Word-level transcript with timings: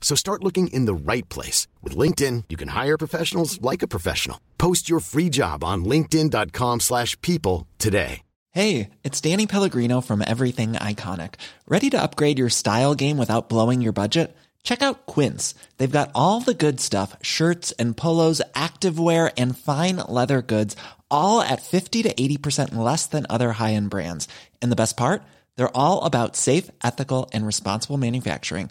So 0.00 0.16
start 0.16 0.42
looking 0.42 0.66
in 0.68 0.86
the 0.86 0.94
right 0.94 1.28
place. 1.28 1.68
With 1.82 1.94
LinkedIn, 1.96 2.44
you 2.48 2.56
can 2.56 2.68
hire 2.68 2.98
professionals 2.98 3.62
like 3.62 3.82
a 3.84 3.88
professional. 3.88 4.40
Post 4.58 4.90
your 4.90 4.98
free 4.98 5.28
job 5.28 5.62
on 5.62 5.84
linkedin.com 5.84 6.80
slash 6.80 7.20
people 7.20 7.68
today. 7.78 8.22
Hey, 8.52 8.90
it's 9.04 9.20
Danny 9.20 9.46
Pellegrino 9.46 10.00
from 10.00 10.24
Everything 10.26 10.72
Iconic. 10.72 11.34
Ready 11.68 11.88
to 11.90 12.02
upgrade 12.02 12.36
your 12.36 12.48
style 12.48 12.96
game 12.96 13.16
without 13.16 13.48
blowing 13.48 13.80
your 13.80 13.92
budget? 13.92 14.36
Check 14.64 14.82
out 14.82 15.06
Quince. 15.06 15.54
They've 15.76 15.98
got 15.98 16.10
all 16.16 16.40
the 16.40 16.52
good 16.52 16.80
stuff, 16.80 17.16
shirts 17.22 17.70
and 17.78 17.96
polos, 17.96 18.42
activewear, 18.56 19.32
and 19.38 19.56
fine 19.56 19.98
leather 19.98 20.42
goods, 20.42 20.74
all 21.08 21.40
at 21.40 21.62
50 21.62 22.02
to 22.02 22.12
80% 22.12 22.74
less 22.74 23.06
than 23.06 23.24
other 23.30 23.52
high-end 23.52 23.88
brands. 23.88 24.26
And 24.60 24.72
the 24.72 24.76
best 24.76 24.96
part? 24.96 25.22
They're 25.54 25.76
all 25.76 26.04
about 26.04 26.34
safe, 26.34 26.70
ethical, 26.82 27.30
and 27.32 27.46
responsible 27.46 27.98
manufacturing. 27.98 28.70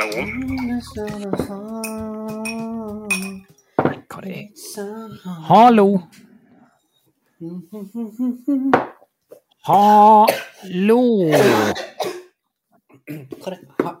Hallo. 0.00 0.22
Hva 4.08 4.20
det 4.24 4.32
er? 4.32 4.46
Hallo! 5.44 5.86
Hallo! 9.66 11.00
Ha, 13.80 13.92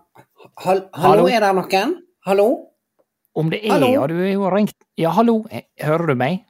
hallo, 1.04 1.26
er 1.28 1.44
det 1.44 1.52
noen? 1.58 1.92
Hallo? 2.24 2.46
Om 3.36 3.50
det 3.52 3.60
er 3.60 3.74
Hallo? 3.74 3.92
Ja, 3.92 4.06
du 4.08 4.16
er 4.24 4.32
jo 4.32 4.48
ringt 4.54 4.72
Ja, 4.96 5.12
hallo, 5.12 5.42
eh, 5.52 5.68
hører 5.84 6.06
du 6.06 6.14
meg? 6.16 6.40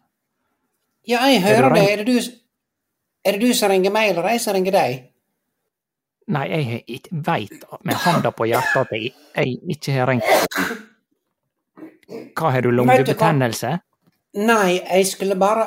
Ja, 1.10 1.25
jeg 1.27 1.43
Er 1.43 1.47
hører 1.49 1.75
deg. 1.75 1.91
Er 1.91 2.05
det 2.05 2.06
du, 2.06 2.19
er 3.27 3.33
det 3.34 3.43
du 3.43 3.55
som 3.55 3.75
ringer 3.75 3.91
meg, 3.91 4.12
eller 4.12 4.31
jeg 4.31 4.47
som 4.47 4.55
ringer 4.55 4.78
deg? 4.78 5.10
Nei, 6.31 6.47
jeg 6.51 7.01
veit 7.11 7.65
med 7.83 7.99
handa 8.05 8.31
på 8.35 8.47
hjertet 8.47 8.85
at 8.85 8.95
jeg, 8.95 9.13
jeg 9.35 9.57
ikke 9.75 9.95
har 9.97 10.11
ringt. 10.13 10.29
Hva, 12.37 12.53
har 12.55 12.63
du 12.63 12.71
lungebetennelse? 12.75 13.73
Nei, 14.41 14.79
jeg 14.79 15.09
skulle 15.11 15.37
bare 15.39 15.67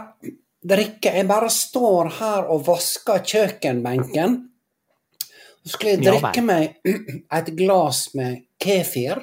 drikke. 0.63 1.11
Jeg 1.17 1.27
bare 1.27 1.51
står 1.51 2.11
her 2.19 2.49
og 2.53 2.63
vasker 2.67 3.23
kjøkkenbenken. 3.27 4.39
Så 5.63 5.75
skulle 5.75 5.95
jeg 5.97 6.03
drikke 6.03 6.41
ja, 6.41 6.47
meg 6.47 6.79
et 7.39 7.53
glass 7.59 8.09
med 8.17 8.43
kefir. 8.59 9.21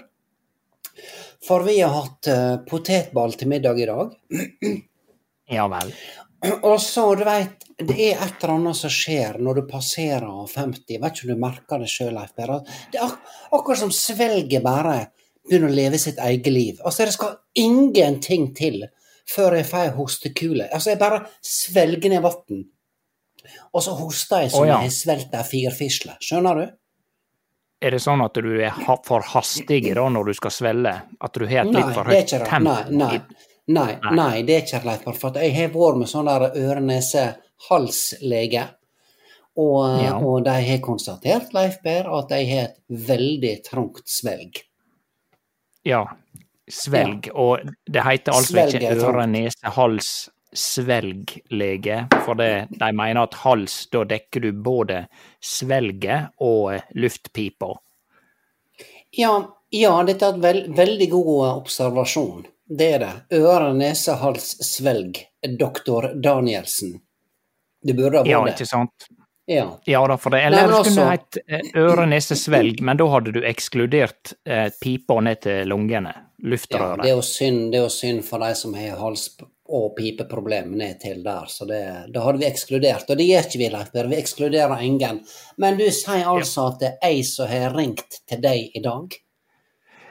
For 1.45 1.65
vi 1.65 1.79
har 1.81 1.93
hatt 1.97 2.29
uh, 2.29 2.61
potetball 2.69 3.37
til 3.41 3.53
middag 3.53 3.81
i 3.81 3.91
dag. 3.91 4.17
Ja 5.50 5.65
vel. 5.67 5.89
Og 6.41 6.81
så, 6.81 7.03
du 7.19 7.25
veit, 7.27 7.67
det 7.77 7.97
er 8.01 8.21
et 8.25 8.41
eller 8.41 8.55
annet 8.55 8.78
som 8.78 8.93
skjer 8.93 9.37
når 9.45 9.61
du 9.61 9.67
passerer 9.69 10.25
50. 10.25 10.87
Jeg 10.89 11.03
vet 11.03 11.19
ikke 11.19 11.28
om 11.28 11.34
du 11.34 11.43
merker 11.43 11.83
det 11.83 11.91
sjøl, 11.93 12.15
Leif 12.17 12.33
Berre. 12.37 12.61
Det 12.93 13.01
er 13.01 13.09
ak 13.09 13.34
akkurat 13.59 13.83
som 13.83 13.93
svelget 13.93 14.65
bare 14.65 14.97
begynner 15.45 15.69
å 15.69 15.77
leve 15.77 16.00
sitt 16.00 16.21
eget 16.23 16.49
liv. 16.53 16.81
Altså, 16.84 17.05
det 17.05 17.17
skal 17.17 17.37
ingenting 17.61 18.50
til 18.56 18.87
før 19.31 19.59
jeg 19.59 19.69
får 19.69 19.95
hostekule. 19.99 20.69
Altså, 20.73 20.95
jeg 20.95 21.00
bare 21.00 21.25
svelger 21.45 22.12
ned 22.12 22.25
vann. 22.25 22.65
Og 23.75 23.84
så 23.84 23.95
hoster 23.97 24.45
jeg 24.45 24.53
som 24.55 24.65
oh, 24.65 24.69
ja. 24.69 24.79
jeg 24.79 24.91
har 24.91 24.97
svelget 24.97 25.37
ei 25.37 25.47
firfisle. 25.49 26.17
Skjønner 26.25 26.61
du? 26.61 26.67
Er 27.81 27.97
det 27.97 28.03
sånn 28.05 28.21
at 28.21 28.37
du 28.37 28.50
er 28.61 28.77
for 29.06 29.25
hastig 29.33 29.87
da 29.97 30.09
når 30.12 30.33
du 30.33 30.37
skal 30.37 30.53
svelle? 30.53 30.97
At 31.21 31.37
du 31.37 31.47
har 31.49 31.65
et 31.65 31.77
litt 31.77 31.95
for 31.97 32.12
høyt 32.12 32.34
tempo? 32.49 32.75
Nei, 32.93 33.21
nei. 33.21 33.49
Nei, 33.70 33.92
Nei. 34.03 34.14
nei, 34.16 34.42
det 34.48 34.56
er 34.75 34.84
Leif 34.86 35.04
Per. 35.04 35.14
For 35.14 35.28
at 35.31 35.36
jeg 35.44 35.53
har 35.54 35.69
vært 35.75 35.98
med 36.00 36.08
sånn 36.10 36.26
der 36.31 36.42
øre-nese-hals-lege. 36.58 38.64
Og, 39.60 40.03
Ja. 40.03 40.14
og 40.19 40.44
de 40.44 40.50
har 40.50 40.78
konstatert, 40.78 41.53
Leif 41.54 41.76
Per, 41.82 42.04
at 42.19 42.28
jeg 42.31 42.48
har 42.50 42.64
et 42.70 42.76
veldig 42.88 43.62
trangt 43.66 44.06
svelg. 44.08 44.62
Ja. 45.84 46.04
Svelg. 46.70 47.28
Og 47.34 47.58
det 47.86 48.03
heter 48.06 48.32
altså 48.32 48.53
Svelg 48.54 48.75
ikke 48.75 48.86
er 48.94 49.04
øre, 49.04 49.26
nese, 49.26 49.66
hals, 49.75 50.28
svelglege, 50.54 52.08
for 52.25 52.34
det, 52.34 52.66
de 52.70 52.92
mener 52.92 53.22
at 53.22 53.34
hals, 53.44 53.87
da 53.92 54.04
dekker 54.04 54.41
du 54.41 54.52
både 54.52 55.06
svelget 55.42 56.28
og 56.41 56.75
eh, 56.75 56.81
luftpipa. 56.94 57.75
Ja, 59.19 59.42
ja 59.70 60.02
dette 60.06 60.26
er 60.26 60.32
et 60.34 60.42
veld, 60.42 60.76
veldig 60.78 61.10
god 61.10 61.47
eh, 61.47 61.56
observasjon. 61.64 62.47
Det 62.70 62.86
er 62.94 62.98
det. 63.03 63.12
Øre, 63.41 63.72
nese, 63.75 64.14
hals, 64.20 64.53
svelg. 64.62 65.19
Doktor 65.58 66.12
Danielsen. 66.22 67.00
Det 67.82 67.97
burde 67.97 68.19
ha 68.20 68.26
Ja, 68.28 68.42
vært 68.44 68.53
ikke 68.60 68.66
det. 68.66 68.69
sant? 68.69 69.06
Ja. 69.50 69.64
Ja 69.88 70.06
da, 70.06 70.16
for 70.20 70.31
det. 70.31 70.42
Nei, 70.44 70.47
Eller 70.47 70.62
men 70.62 70.70
det 70.70 70.76
altså- 70.78 71.08
hett 71.10 71.38
eh, 71.48 71.60
øre, 71.81 72.06
nese, 72.06 72.36
svelg, 72.38 72.81
men 72.86 72.97
da 73.00 73.06
hadde 73.10 73.32
du 73.32 73.41
ekskludert 73.42 74.34
eh, 74.47 74.69
pipa 74.81 75.16
ned 75.20 75.41
til 75.42 75.66
lungene. 75.66 76.12
ja. 76.41 76.97
Det 76.97 77.10
er 77.10 77.16
jo 77.16 77.22
synd, 77.22 77.75
er 77.75 77.82
jo 77.82 77.88
synd 77.88 78.22
for 78.25 78.38
de 78.38 78.54
som 78.54 78.72
har 78.75 78.97
hals- 78.97 79.37
og 79.69 79.97
pipeproblemer 79.97 80.76
ned 80.76 81.00
til 81.00 81.22
der, 81.22 81.44
så 81.47 81.66
det, 81.66 82.12
da 82.12 82.20
hadde 82.25 82.38
vi 82.41 82.47
ekskludert. 82.47 83.10
Og 83.10 83.16
det 83.19 83.26
gjør 83.26 83.44
ikke 83.47 83.58
vi, 83.58 83.69
Leif. 83.69 83.91
Vi 83.92 84.16
ekskluderer 84.16 84.81
ingen. 84.82 85.20
Men 85.58 85.76
du 85.78 85.84
sier 85.91 86.25
altså 86.26 86.69
at 86.72 86.78
det 86.81 86.92
er 87.02 87.10
jeg 87.12 87.25
som 87.26 87.47
har 87.48 87.70
ringt 87.76 88.20
til 88.26 88.40
deg 88.40 88.70
i 88.75 88.81
dag? 88.82 89.14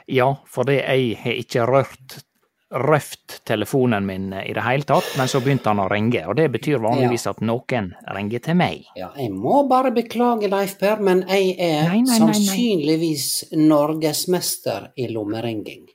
Ja, 0.08 0.34
fordi 0.48 0.78
jeg 0.80 1.16
har 1.22 1.32
ikke 1.32 1.66
rørt 1.68 2.22
røft 2.70 3.40
telefonen 3.44 4.06
min 4.06 4.32
i 4.32 4.52
det 4.54 4.62
hele 4.62 4.86
tatt, 4.86 5.08
men 5.18 5.28
så 5.28 5.40
begynte 5.42 5.72
han 5.72 5.82
å 5.82 5.88
ringe, 5.90 6.22
og 6.30 6.36
det 6.38 6.46
betyr 6.54 6.78
vanligvis 6.82 7.26
at 7.26 7.42
noen 7.42 7.90
ringer 8.14 8.42
til 8.44 8.58
meg. 8.60 8.86
Ja, 8.98 9.10
jeg 9.18 9.32
må 9.34 9.64
bare 9.70 9.90
beklage, 9.94 10.50
Leif 10.50 10.76
Per, 10.78 11.02
men 11.02 11.24
jeg 11.26 11.56
er 11.58 11.88
Nei, 11.88 12.00
nei, 12.04 12.04
nei, 12.06 12.18
sannsynligvis 12.20 13.28
norgesmester 13.58 14.92
i 14.96 15.10
lommeringing. 15.10 15.88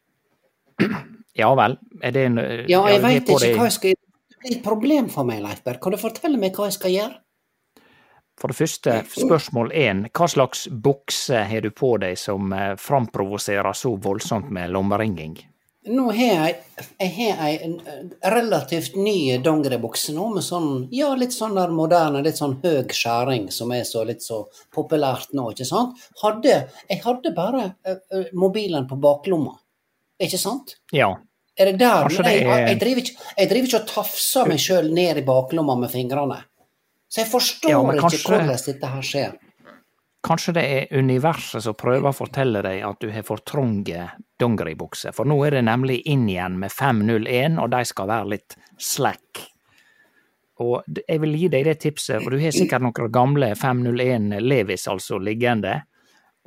Ja 1.36 1.50
vel, 1.56 1.77
er 2.04 2.16
det 2.16 2.22
en 2.30 2.39
eh, 2.39 2.66
Ja, 2.72 2.86
jeg 2.88 3.00
jeg 3.00 3.04
veit 3.04 3.30
ikke 3.30 3.56
hva 3.60 3.69
jeg 3.69 3.75
skal 3.75 3.94
gjøre. 3.94 4.04
Det 4.31 4.38
blir 4.39 4.57
et 4.57 4.63
problem 4.63 5.07
for 5.12 5.28
meg, 5.28 5.42
Leif 5.44 5.63
Per. 5.66 5.80
Kan 5.83 5.95
du 5.95 6.00
fortelle 6.00 6.39
meg 6.39 6.56
hva 6.56 6.69
jeg 6.69 6.78
skal 6.78 6.94
gjøre? 6.95 7.21
For 8.36 8.51
det 8.51 8.60
første, 8.60 8.94
spørsmål 9.16 9.71
én, 9.71 10.06
hva 10.12 10.28
slags 10.28 10.66
bukse 10.68 11.39
har 11.48 11.63
du 11.63 11.71
på 11.71 11.94
deg 12.04 12.19
som 12.19 12.51
eh, 12.51 12.74
framprovoserer 12.80 13.75
så 13.75 13.95
voldsomt 13.95 14.51
med 14.51 14.75
lommeringing? 14.75 15.38
Nå 15.85 16.05
har 16.17 16.25
jeg, 16.25 16.55
jeg 16.99 17.11
har 17.17 17.41
ei 17.45 17.57
en 17.65 17.75
relativt 18.33 18.95
ny 18.97 19.37
dongeribukse 19.45 20.13
nå, 20.15 20.31
med 20.33 20.43
sånn, 20.45 20.87
ja, 20.95 21.11
litt 21.19 21.35
sånn 21.35 21.53
der 21.57 21.69
moderne, 21.73 22.23
litt 22.25 22.39
sånn 22.39 22.55
høg 22.63 22.89
skjæring, 22.95 23.51
som 23.53 23.69
er 23.75 23.83
så 23.85 24.01
litt 24.07 24.23
så 24.25 24.39
populært 24.73 25.35
nå, 25.37 25.51
ikke 25.53 25.67
sant? 25.69 26.01
Hadde, 26.23 26.55
jeg 26.89 27.03
hadde 27.05 27.33
bare 27.37 27.67
ø, 27.85 28.23
mobilen 28.33 28.87
på 28.89 28.97
baklomma, 29.03 29.53
ikke 30.21 30.41
sant? 30.41 30.75
Ja. 30.95 31.11
Er 31.55 31.69
det 31.71 31.77
der 31.79 32.03
Altså, 32.09 32.23
jeg, 32.25 32.41
det 32.43 32.51
er- 32.51 32.67
jeg, 32.67 32.79
driver 32.81 33.01
ikke, 33.05 33.17
jeg 33.37 33.49
driver 33.53 33.69
ikke 33.69 33.79
og 33.83 33.87
tafser 33.93 34.49
meg 34.49 34.59
sjøl 34.59 34.89
ned 34.91 35.21
i 35.21 35.27
baklomma 35.29 35.77
med 35.85 35.93
fingrene. 35.93 36.41
Så 37.07 37.21
jeg 37.21 37.29
forstår 37.31 37.69
Ja, 37.71 37.83
kanskje... 38.01 38.17
ikke 38.19 38.31
hvordan 38.33 38.65
dette 38.65 38.87
her 38.95 39.05
skjer. 39.13 39.35
Kanskje 40.25 40.56
det 40.57 40.63
er 40.66 40.98
universet 40.98 41.62
som 41.62 41.75
prøver 41.77 42.10
å 42.10 42.16
fortelle 42.16 42.63
deg 42.66 42.81
at 42.88 43.01
du 43.04 43.12
har 43.13 43.25
for 43.27 43.44
trange 43.45 44.07
dongeribukser, 44.42 45.13
for 45.13 45.27
nå 45.30 45.38
er 45.45 45.60
det 45.60 45.66
nemlig 45.68 46.00
inn 46.10 46.24
igjen 46.30 46.56
med 46.62 46.74
501, 46.74 47.60
og 47.62 47.69
de 47.69 47.81
skal 47.86 48.10
være 48.10 48.31
litt 48.33 48.56
slack. 48.81 49.44
Og 50.66 50.98
jeg 50.98 51.22
vil 51.22 51.36
gi 51.38 51.50
deg 51.51 51.68
det 51.68 51.75
tipset, 51.83 52.24
for 52.24 52.33
du 52.33 52.42
har 52.42 52.56
sikkert 52.56 52.81
noen 52.81 53.12
gamle 53.13 53.51
501 53.60 54.39
Levis 54.42 54.88
altså 54.89 55.19
liggende, 55.22 55.81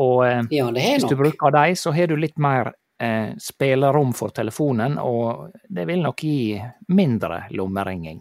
og 0.02 0.22
eh, 0.26 0.42
Ja, 0.54 0.68
hvis 0.74 1.06
du 1.06 1.14
bruker 1.18 1.54
de, 1.54 1.76
så 1.76 1.92
har 1.94 2.10
du 2.10 2.16
litt 2.18 2.38
mer 2.38 2.72
eh, 3.02 3.34
spillerom 3.38 4.14
for 4.16 4.34
telefonen, 4.34 4.96
og 4.98 5.52
det 5.68 5.86
vil 5.86 6.02
nok 6.02 6.24
gi 6.24 6.58
mindre 6.94 7.44
lommeringing. 7.54 8.20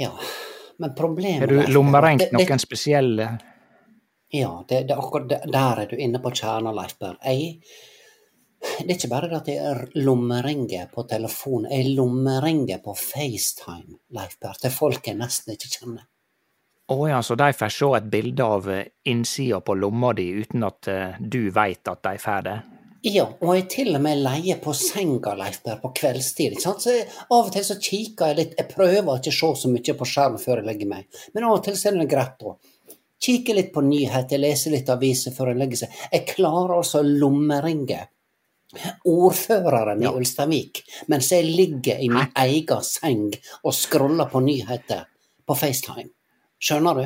Ja, 0.00 0.12
men 0.80 0.94
problemet 0.96 1.44
Har 1.44 1.52
du 1.52 1.72
lommerengt 1.72 2.26
er 2.26 2.36
noen 2.36 2.60
spesielle 2.60 3.28
Ja, 4.32 4.64
det, 4.68 4.86
det 4.88 4.96
akkurat 4.96 5.28
der- 5.28 5.80
er 5.82 5.86
du 5.90 5.96
inne 5.96 6.18
på 6.22 6.30
kjernen, 6.32 6.74
Leif 6.74 6.94
Berr. 6.98 7.18
Det 7.22 8.86
er 8.88 8.94
ikke 8.94 9.10
bare 9.10 9.28
det 9.28 9.36
at 9.40 9.48
jeg 9.50 9.58
er 9.58 9.80
lommeringer 9.98 10.86
på 10.94 11.02
telefon, 11.10 11.66
jeg 11.70 11.96
lommeringer 11.96 12.78
på 12.84 12.94
FaceTime, 12.96 13.98
Leif 14.14 14.38
Berr, 14.40 14.54
til 14.62 14.70
folk 14.70 15.06
jeg 15.10 15.18
nesten 15.18 15.52
ikke 15.56 15.72
kjenner. 15.76 16.06
Å 16.92 16.96
ja, 17.08 17.18
så 17.24 17.34
de 17.38 17.48
får 17.56 17.72
se 17.74 17.88
et 17.96 18.08
bilde 18.12 18.44
av 18.44 18.68
eh, 18.70 18.86
innsida 19.08 19.60
på 19.64 19.74
lomma 19.78 20.12
di 20.18 20.28
uten 20.42 20.64
at 20.66 20.88
eh, 20.90 21.18
du 21.20 21.50
veit 21.54 21.88
at 21.88 22.02
de 22.04 22.16
får 22.22 22.42
det? 22.48 22.56
Ja, 23.02 23.24
og 23.40 23.54
jeg 23.56 23.64
til 23.72 23.96
og 23.96 24.02
med 24.04 24.20
leier 24.22 24.60
på 24.62 24.74
senga, 24.78 25.32
Leif 25.38 25.62
Berr, 25.64 25.80
på 25.82 25.90
kveldstid. 25.98 26.52
ikke 26.54 26.62
sant? 26.62 26.84
Så 26.84 26.94
Av 27.34 27.48
og 27.48 27.52
til 27.54 27.64
så 27.66 27.78
kikker 27.82 28.30
jeg 28.30 28.38
litt, 28.38 28.52
jeg 28.60 28.68
prøver 28.70 29.18
ikke 29.18 29.32
å 29.34 29.38
se 29.40 29.50
så 29.64 29.72
mye 29.72 29.96
på 29.98 30.06
skjerm 30.06 30.38
før 30.38 30.60
jeg 30.62 30.68
legger 30.70 30.90
meg, 30.92 31.08
men 31.34 31.48
av 31.48 31.56
og 31.58 31.64
til 31.66 31.74
så 31.78 31.90
er 31.90 31.98
det 31.98 32.10
greit 32.12 32.46
å 32.46 32.54
kikke 33.22 33.54
litt 33.56 33.70
på 33.74 33.84
nyheter, 33.86 34.40
lese 34.42 34.72
litt 34.72 34.90
aviser 34.92 35.34
før 35.34 35.52
en 35.52 35.62
legger 35.62 35.84
seg. 35.84 36.00
Jeg 36.12 36.26
klarer 36.34 36.76
altså 36.78 37.02
å 37.02 37.06
lommeringe 37.06 38.00
ordføreren 39.08 40.02
i. 40.02 40.08
Ulsteinvik 40.08 40.82
mens 41.12 41.32
jeg 41.32 41.48
ligger 41.48 42.00
i 42.02 42.10
min 42.12 42.30
egen 42.44 42.86
seng 42.86 43.28
og 43.62 43.74
scroller 43.76 44.30
på 44.32 44.42
nyheter 44.44 45.06
på 45.46 45.58
FaceTime. 45.58 46.10
Skjønner 46.62 46.98
du? 46.98 47.04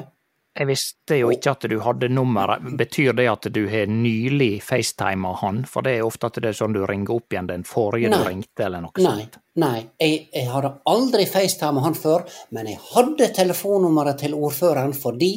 Jeg 0.57 0.69
visste 0.71 1.19
jo 1.21 1.29
ikke 1.35 1.53
at 1.53 1.65
du 1.69 1.75
hadde 1.85 2.09
nummeret. 2.09 2.65
Betyr 2.81 3.13
det 3.19 3.27
at 3.29 3.49
du 3.53 3.63
har 3.69 3.91
nylig 3.93 4.63
facetima 4.65 5.35
han? 5.43 5.65
For 5.69 5.85
det 5.85 5.99
er 5.99 6.07
ofte 6.07 6.31
at 6.31 6.39
det 6.41 6.49
er 6.53 6.57
sånn 6.57 6.77
du 6.77 6.81
ringer 6.89 7.19
opp 7.19 7.35
igjen 7.35 7.51
den 7.51 7.67
forrige 7.69 8.13
du 8.15 8.23
ringte, 8.25 8.65
eller 8.65 8.87
noe 8.87 9.05
Nei, 9.05 9.27
sånt. 9.27 9.37
nei. 9.61 9.81
Jeg, 10.01 10.23
jeg 10.33 10.49
hadde 10.55 10.73
aldri 10.89 11.27
facetima 11.29 11.85
han 11.85 11.99
før, 11.99 12.25
men 12.57 12.71
jeg 12.73 12.81
hadde 12.95 13.29
telefonnummeret 13.37 14.23
til 14.25 14.37
ordføreren 14.39 14.97
fordi 14.97 15.33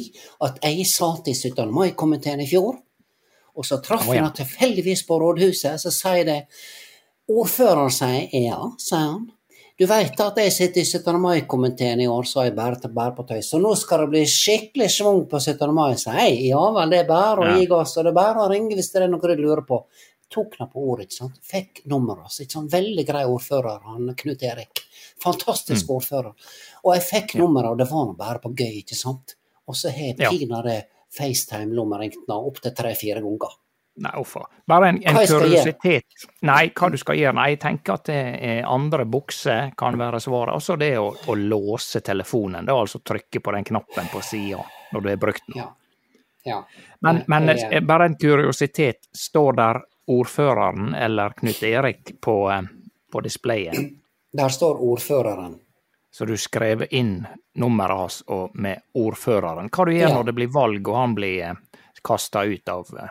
at 0.46 0.62
jeg 0.64 0.86
satt 0.88 1.28
i 1.28 1.36
17. 1.36 1.68
mai-komiteen 1.74 2.40
i 2.40 2.48
fjor, 2.48 2.78
og 3.60 3.66
så 3.66 3.80
traff 3.84 4.08
jeg 4.08 4.22
ja. 4.22 4.30
tilfeldigvis 4.40 5.04
på 5.08 5.20
rådhuset, 5.20 5.82
så 5.82 5.92
sier 5.92 6.24
det 6.28 6.40
Ordføreren 7.30 7.92
sier 7.94 8.32
ja, 8.34 8.56
sier 8.80 9.04
han. 9.04 9.28
Du 9.80 9.86
veit 9.88 10.18
at 10.20 10.36
jeg 10.36 10.52
sitter 10.52 10.82
i 10.82 10.84
17. 10.84 11.14
mai-komiteen 11.22 12.02
i 12.04 12.08
år, 12.12 12.26
så 12.28 12.42
jeg 12.44 12.52
bare 12.52 12.76
til 12.82 12.90
bare 12.92 13.14
på 13.16 13.24
tøys. 13.24 13.46
Så 13.48 13.56
nå 13.62 13.70
skal 13.80 14.02
det 14.02 14.10
bli 14.12 14.20
skikkelig 14.28 14.88
schwung 14.92 15.22
på 15.30 15.38
17. 15.40 15.70
mai, 15.72 15.94
sier 15.96 16.18
jeg. 16.20 16.34
Ja 16.50 16.66
vel, 16.76 16.90
det 16.92 16.98
er 17.00 17.06
bare 17.08 17.46
å 17.46 17.54
gi 17.56 17.64
gass, 17.70 17.94
og 17.96 18.04
det 18.04 18.12
er 18.12 18.18
bare 18.18 18.42
å 18.44 18.50
ringe 18.52 18.76
hvis 18.76 18.90
det 18.92 19.06
er 19.06 19.08
noe 19.08 19.30
du 19.30 19.40
lurer 19.40 19.64
på. 19.64 19.78
Tok 20.30 20.58
henne 20.58 20.68
på 20.70 20.84
ordet, 20.84 21.06
ikke 21.08 21.16
sant. 21.16 21.40
Fikk 21.48 21.80
nummeret 21.88 22.26
hans. 22.26 22.36
Ikke 22.44 22.58
sant? 22.58 22.70
Veldig 22.76 23.06
grei 23.08 23.24
ordfører, 23.24 23.80
han 23.88 24.12
Knut 24.20 24.44
Erik. 24.50 24.84
Fantastisk 25.24 25.88
Mm. 25.88 25.96
ordfører. 25.96 26.34
Og 26.84 26.94
jeg 26.94 27.02
fikk 27.08 27.34
nummeret, 27.40 27.70
og 27.72 27.78
det 27.80 27.88
var 27.90 28.04
nå 28.04 28.16
bare 28.20 28.38
på 28.38 28.52
gøy, 28.54 28.84
ikke 28.84 29.00
sant. 29.00 29.34
Og 29.66 29.74
så 29.74 29.88
har 29.96 30.12
jeg 30.12 30.16
pinadø 30.18 30.76
FaceTime-lomma 31.10 31.98
ringt 32.04 32.28
nå 32.28 32.36
opptil 32.46 32.76
tre-fire 32.76 33.24
ganger. 33.24 33.56
Nei, 34.00 34.10
uffa. 34.16 34.40
Bare 34.66 34.88
en, 34.88 34.98
en 35.04 35.16
jeg 35.20 35.28
kuriositet. 35.28 36.22
Nei, 36.48 36.70
hva 36.72 36.88
du 36.90 36.96
skal 36.96 37.18
gjøre? 37.20 37.34
Nei, 37.36 37.48
jeg 37.52 37.58
tenker 37.60 37.98
at 37.98 38.06
det 38.08 38.16
er 38.48 38.62
andre 38.64 39.04
bukser 39.04 39.74
kan 39.76 39.98
være 40.00 40.20
svaret. 40.24 40.54
Også 40.56 40.76
det 40.80 40.94
å, 40.98 41.10
å 41.28 41.34
låse 41.36 42.00
telefonen. 42.06 42.64
Det 42.64 42.72
er 42.72 42.80
altså 42.80 43.02
trykke 43.04 43.42
på 43.44 43.52
den 43.58 43.66
knappen 43.68 44.08
på 44.12 44.22
sida 44.24 44.62
når 44.94 45.04
du 45.04 45.08
har 45.12 45.20
brukt 45.20 45.44
den. 45.50 45.58
Ja. 45.60 45.68
ja. 46.48 46.62
Men, 47.04 47.22
men 47.28 47.52
jeg- 47.52 47.68
eh, 47.76 47.84
bare 47.84 48.08
en 48.08 48.16
kuriositet. 48.16 49.04
Står 49.12 49.52
der 49.60 49.82
ordføreren 50.10 50.94
eller 50.96 51.36
Knut 51.36 51.62
Erik 51.62 52.14
på, 52.24 52.38
eh, 52.56 52.62
på 53.12 53.20
displayet? 53.28 53.76
Der 54.32 54.48
står 54.48 54.80
ordføreren. 54.80 55.58
Så 56.10 56.24
du 56.26 56.36
skrev 56.40 56.86
inn 56.90 57.26
nummeret 57.60 57.96
hans 58.00 58.22
med 58.54 58.80
ordføreren. 58.98 59.68
Hva 59.70 59.84
du 59.86 59.92
gjør 59.92 60.08
Ja. 60.08 60.14
når 60.16 60.24
det 60.32 60.34
blir 60.40 60.48
valg 60.56 60.88
og 60.88 60.96
han 60.96 61.14
blir 61.14 61.56
kasta 62.02 62.42
ut 62.48 62.68
av 62.68 62.86
eh, 62.98 63.08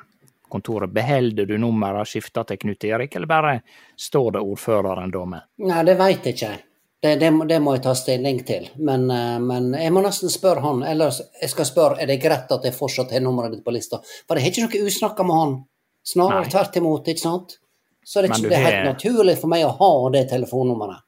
kontoret? 0.50 0.92
Beholder 0.94 1.46
du 1.46 1.58
nummeret, 1.58 2.08
skifter 2.08 2.44
til 2.50 2.58
Knut 2.58 2.84
Erik, 2.84 3.16
eller 3.16 3.28
bare 3.28 3.54
står 3.98 4.32
det 4.38 4.42
ordføreren 4.42 5.12
da 5.14 5.24
med? 5.26 5.46
Nei, 5.70 5.84
det 5.88 5.96
veit 6.00 6.26
ikke 6.34 6.46
jeg. 6.50 6.64
Det, 7.02 7.14
det, 7.22 7.30
må- 7.32 7.46
det 7.48 7.62
må 7.64 7.74
jeg 7.78 7.84
ta 7.86 7.94
stilling 7.96 8.42
til. 8.44 8.66
Men, 8.84 9.06
eh, 9.12 9.38
men 9.40 9.70
jeg 9.80 9.94
må 9.96 10.02
nesten 10.04 10.30
spørre 10.34 10.60
han. 10.66 10.82
Eller 10.84 11.14
jeg 11.42 11.50
skal 11.54 11.66
spørre 11.70 12.02
er 12.04 12.08
det 12.12 12.18
greit 12.22 12.52
at 12.52 12.66
jeg 12.68 12.76
fortsatt 12.76 13.14
har 13.16 13.22
nummeret 13.24 13.54
ditt 13.56 13.64
på 13.64 13.72
lista. 13.72 14.02
For 14.28 14.36
jeg 14.36 14.44
har 14.44 14.52
ikke 14.52 14.66
noe 14.82 14.90
usnakka 14.92 15.24
med 15.30 15.40
han. 15.40 15.54
Snarere 16.04 16.50
tvert 16.52 16.76
imot, 16.82 17.08
ikke 17.08 17.24
sant? 17.24 17.56
Så 18.04 18.22
det 18.26 18.32
ikke, 18.34 18.50
det 18.50 18.58
er 18.58 18.66
helt 18.66 18.76
har- 18.82 18.90
naturlig 18.94 19.38
for 19.40 19.48
meg 19.48 19.64
å 19.64 19.72
ha 19.80 20.10
det 20.12 20.26
telefonnummeret. 20.32 21.06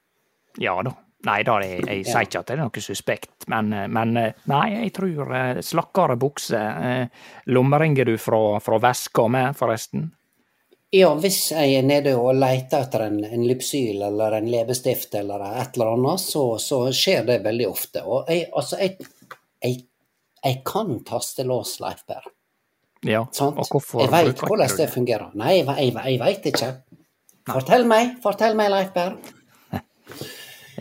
Ja 0.64 0.78
da. 0.84 0.92
Nei 1.28 1.42
da, 1.46 1.60
jeg, 1.62 1.84
jeg 1.86 2.06
sier 2.08 2.26
ikke 2.26 2.40
at 2.42 2.48
det 2.50 2.56
er 2.56 2.62
noe 2.64 2.82
suspekt, 2.82 3.46
men, 3.52 3.70
eh, 3.78 3.90
men 3.92 4.16
eh, 4.18 4.40
nei, 4.50 4.64
jeg 4.88 4.94
tror 4.96 5.36
eh, 5.38 5.60
slakkere 5.66 6.18
bukse. 6.22 6.62
Lommeringer 7.54 8.10
du 8.10 8.16
fra, 8.22 8.42
fra 8.64 8.80
veska 8.82 9.28
med, 9.30 9.54
forresten? 9.58 10.10
Ja, 10.92 11.14
hvis 11.16 11.54
jeg 11.54 11.78
er 11.78 11.86
nede 11.88 12.18
og 12.20 12.34
leter 12.36 12.84
etter 12.84 13.06
en, 13.06 13.22
en 13.24 13.46
Lypsyl 13.48 14.02
eller 14.10 14.34
en 14.42 14.50
leppestift 14.52 15.14
eller 15.16 15.46
et 15.62 15.78
eller 15.78 15.94
annet, 15.94 16.20
så, 16.20 16.44
så 16.60 16.82
skjer 16.92 17.24
det 17.30 17.38
veldig 17.46 17.68
ofte. 17.70 18.04
Og 18.04 18.28
jeg, 18.28 18.50
altså, 18.52 18.82
jeg, 18.82 18.98
jeg, 19.64 19.78
jeg 20.44 20.58
kan 20.68 20.98
tastelås, 21.08 21.78
Leif 21.84 22.04
Berr. 22.10 22.28
Ja, 23.08 23.24
Sant? 23.34 23.58
og 23.58 23.72
hvorfor 23.72 24.04
jeg 24.04 24.12
veit 24.14 24.44
hvordan 24.44 24.76
det 24.78 24.90
fungerer. 24.92 25.32
Nei, 25.40 25.54
jeg, 25.62 25.70
jeg, 25.70 25.94
jeg 25.96 26.20
veit 26.22 26.50
ikke. 26.52 26.74
Fortell 27.48 27.88
meg, 27.90 28.18
fortell 28.26 28.60
meg, 28.60 28.74
Leif 28.76 28.92
Berr. 28.98 29.16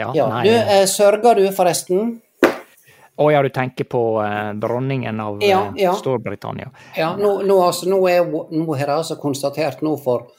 Ja, 0.00 0.10
Ja, 0.16 0.26
du, 0.44 0.50
eh, 0.56 0.84
sørger 0.88 1.36
du 1.36 1.46
forresten? 1.56 2.20
Å 3.20 3.26
ja, 3.32 3.42
du 3.44 3.50
tenker 3.52 3.84
på 3.84 4.00
eh, 4.24 4.52
dronningen 4.56 5.20
av 5.20 5.42
Ja, 5.44 5.60
eh, 5.74 5.82
ja. 5.84 5.92
Storbritannia? 5.98 6.70
Ja, 6.96 7.12
nå, 7.20 7.34
nå, 7.44 7.56
altså, 7.66 7.88
nå, 7.92 7.98
er, 8.08 8.24
nå 8.24 8.64
har 8.74 8.86
jeg 8.86 8.96
altså 8.96 9.16
konstatert 9.20 9.82
nå 9.84 9.96
for 10.00 10.30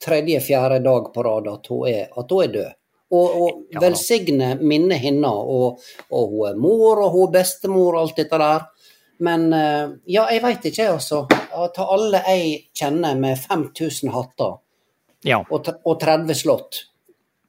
tredje-fjerde 0.00 0.78
dag 0.84 1.10
på 1.12 1.24
rad 1.26 1.48
at 1.52 1.66
hun 1.68 1.88
er, 1.90 2.06
at 2.16 2.30
hun 2.32 2.44
er 2.46 2.52
død. 2.54 2.70
Og, 3.10 3.26
og 3.42 3.62
Ja. 3.74 3.80
velsigne 3.82 4.52
minne 4.62 4.94
henne, 5.02 5.28
og, 5.28 5.80
og 6.14 6.28
hun 6.30 6.48
er 6.48 6.60
mor, 6.62 7.00
og 7.04 7.10
hun 7.16 7.26
er 7.28 7.32
bestemor, 7.40 7.96
og 7.96 8.04
alt 8.06 8.16
dette 8.22 8.38
der. 8.38 8.68
Men 9.20 9.52
eh, 9.52 9.88
ja, 10.08 10.24
jeg 10.32 10.40
veit 10.46 10.64
ikke, 10.70 10.86
altså. 10.94 11.24
At 11.52 11.76
alle 11.82 12.22
jeg 12.24 12.70
kjenner 12.78 13.18
med 13.20 13.36
5000 13.42 14.14
hatter 14.14 14.56
Ja, 15.26 15.42
og, 15.50 15.66
og 15.84 15.98
30 16.00 16.32
slott, 16.38 16.84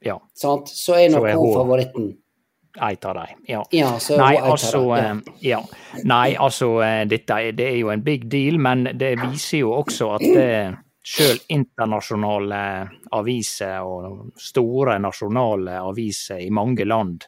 ja. 0.06 0.18
sant? 0.34 0.70
så 0.70 0.98
er 1.00 1.10
nok 1.14 1.28
Så 1.28 1.38
hun 1.40 1.54
favoritten. 1.56 2.12
Eit 2.80 3.06
av 3.06 3.18
dem. 3.18 3.42
Ja. 3.52 3.66
Ja, 3.76 3.90
så 4.00 4.16
Nei, 4.18 4.36
er 4.38 4.46
altså, 4.48 4.80
ja. 4.96 5.10
eh, 5.10 5.34
ja. 5.44 5.60
Nei, 6.08 6.36
altså 6.40 6.70
eh, 6.86 7.02
dette 7.12 7.40
er, 7.42 7.58
det 7.58 7.68
er 7.68 7.82
jo 7.82 7.92
en 7.92 8.04
big 8.04 8.30
deal, 8.32 8.62
men 8.64 8.86
det 8.96 9.18
viser 9.20 9.66
jo 9.66 9.74
også 9.82 10.08
at 10.16 10.24
eh, 10.30 10.72
sjøl 11.04 11.42
internasjonale 11.52 12.62
aviser 13.18 13.82
og 13.84 14.32
store 14.40 14.98
nasjonale 15.02 15.82
aviser 15.82 16.40
i 16.46 16.50
mange 16.54 16.86
land, 16.88 17.26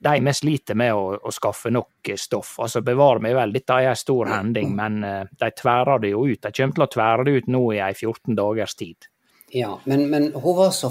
de 0.00 0.12
vi 0.24 0.32
sliter 0.32 0.76
med 0.80 0.94
å, 0.96 1.16
å 1.16 1.32
skaffe 1.32 1.72
nok 1.72 2.08
eh, 2.08 2.16
stoff. 2.20 2.54
Altså 2.64 2.80
Bevare 2.84 3.20
meg 3.20 3.34
vel, 3.36 3.52
dette 3.52 3.76
er 3.76 3.90
en 3.90 3.98
stor 3.98 4.30
hending, 4.32 4.72
men 4.76 5.02
eh, 5.04 5.24
de 5.28 5.50
tverrer 5.56 6.00
det 6.00 6.14
jo 6.14 6.24
ut. 6.24 6.40
De 6.40 6.52
kommer 6.56 6.76
til 6.78 6.86
å 6.86 6.92
tverre 6.94 7.26
det 7.28 7.34
ut 7.36 7.50
nå 7.52 7.64
i 7.74 7.82
ei 7.84 7.92
14 7.92 8.38
dagers 8.38 8.76
tid. 8.80 9.10
Ja, 9.52 9.78
men, 9.84 10.08
men 10.10 10.32
hun 10.32 10.56
var 10.56 10.70
så 10.70 10.90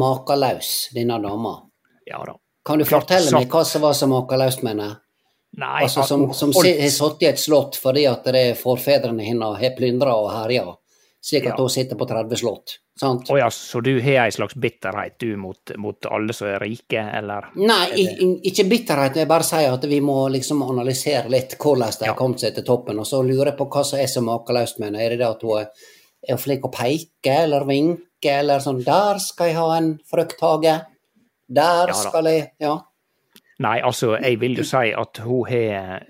makeløs, 0.00 0.88
denne 0.94 1.18
dama. 1.22 1.56
Ja 2.06 2.22
da. 2.26 2.36
Kan 2.66 2.78
du 2.78 2.84
fortelle 2.88 3.30
meg 3.34 3.50
hva 3.50 3.64
som 3.66 3.82
var 3.86 3.94
så 3.94 4.08
makeløst 4.10 4.62
med 4.66 4.74
henne? 4.76 4.96
Nei, 5.56 5.82
Altså 5.86 6.02
som, 6.04 6.26
som 6.36 6.50
har 6.52 6.66
sittet 6.68 7.22
i 7.22 7.28
et 7.30 7.40
slott 7.40 7.78
fordi 7.80 8.02
at 8.10 8.26
det 8.28 8.40
er 8.50 8.58
forfedrene 8.58 9.24
hennes 9.24 9.56
har 9.62 9.76
plyndra 9.78 10.16
og 10.18 10.32
herja. 10.34 10.74
slik 11.26 11.46
at 11.48 11.54
Ja. 11.56 11.62
hun 11.62 11.70
sitter 11.72 11.96
på 11.98 12.06
30 12.06 12.36
slott. 12.38 12.74
Sant? 13.00 13.26
Å 13.34 13.38
ja, 13.38 13.48
så 13.50 13.80
du 13.82 13.96
har 14.00 14.26
ei 14.26 14.30
slags 14.30 14.54
bitterhet 14.54 15.16
du 15.18 15.32
mot, 15.36 15.72
mot 15.76 16.06
alle 16.06 16.32
som 16.32 16.46
er 16.46 16.60
rike, 16.62 17.00
eller? 17.18 17.48
Nei, 17.56 17.88
i- 17.98 18.40
ikke 18.50 18.64
bitterhet. 18.70 19.16
Jeg 19.16 19.28
bare 19.28 19.42
sier 19.42 19.72
at 19.72 19.84
vi 19.84 19.98
må 20.00 20.28
liksom 20.30 20.62
analysere 20.62 21.28
litt 21.28 21.56
hvordan 21.58 21.98
de 21.98 22.06
Ja. 22.06 22.14
kommet 22.14 22.40
seg 22.40 22.54
til 22.54 22.64
toppen. 22.64 22.98
Og 22.98 23.06
så 23.06 23.22
lurer 23.26 23.46
jeg 23.50 23.56
på 23.58 23.66
hva 23.68 23.84
som 23.84 23.98
er 23.98 24.06
så 24.06 24.20
makeløst 24.22 24.78
med 24.78 24.92
henne. 24.94 25.02
Er 25.04 25.08
det 25.10 25.18
det 25.18 25.26
at 25.26 25.42
hun 25.42 25.58
er, 25.58 25.66
er 26.28 26.40
flink 26.40 26.66
å 26.66 26.72
peke 26.74 27.38
eller 27.44 27.66
vinke, 27.68 28.32
eller 28.32 28.58
sånn 28.62 28.82
'Der 28.84 29.18
skal 29.22 29.46
jeg 29.46 29.56
ha 29.56 29.76
en 29.76 29.98
frukthage'. 30.10 30.86
Der 31.48 31.86
ja, 31.86 31.92
skal 31.94 32.24
jeg 32.24 32.52
Ja. 32.60 32.78
Nei, 33.58 33.80
altså, 33.80 34.18
jeg 34.20 34.40
vil 34.40 34.56
jo 34.56 34.64
si 34.64 34.92
at 34.92 35.18
hun 35.24 35.46
har 35.48 36.02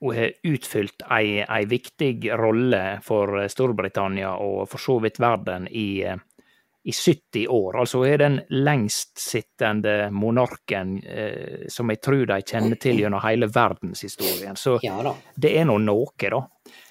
hun 0.00 0.16
har 0.16 0.32
utfylt 0.44 1.02
ei, 1.10 1.40
ei 1.40 1.64
viktig 1.64 2.28
rolle 2.36 2.98
for 3.04 3.46
Storbritannia 3.48 4.34
og 4.44 4.66
for 4.68 4.82
så 4.82 4.98
vidt 5.00 5.20
verden 5.22 5.68
i, 5.70 6.02
eh, 6.04 6.18
i 6.86 6.92
70 6.92 7.48
år. 7.48 7.78
Altså 7.80 8.04
er 8.06 8.20
den 8.22 8.36
lengstsittende 8.48 10.10
monarken 10.14 10.92
eh, 11.02 11.64
som 11.68 11.90
jeg 11.90 11.98
tror 11.98 12.22
de 12.30 12.36
kjenner 12.46 12.78
til 12.78 13.00
gjennom 13.02 13.24
hele 13.24 13.48
verdenshistorien. 13.50 14.54
Så 14.54 14.76
Ja 14.84 15.00
det 15.34 15.50
er 15.58 15.66
nå 15.66 15.80
noe, 15.82 16.14
da. 16.30 16.40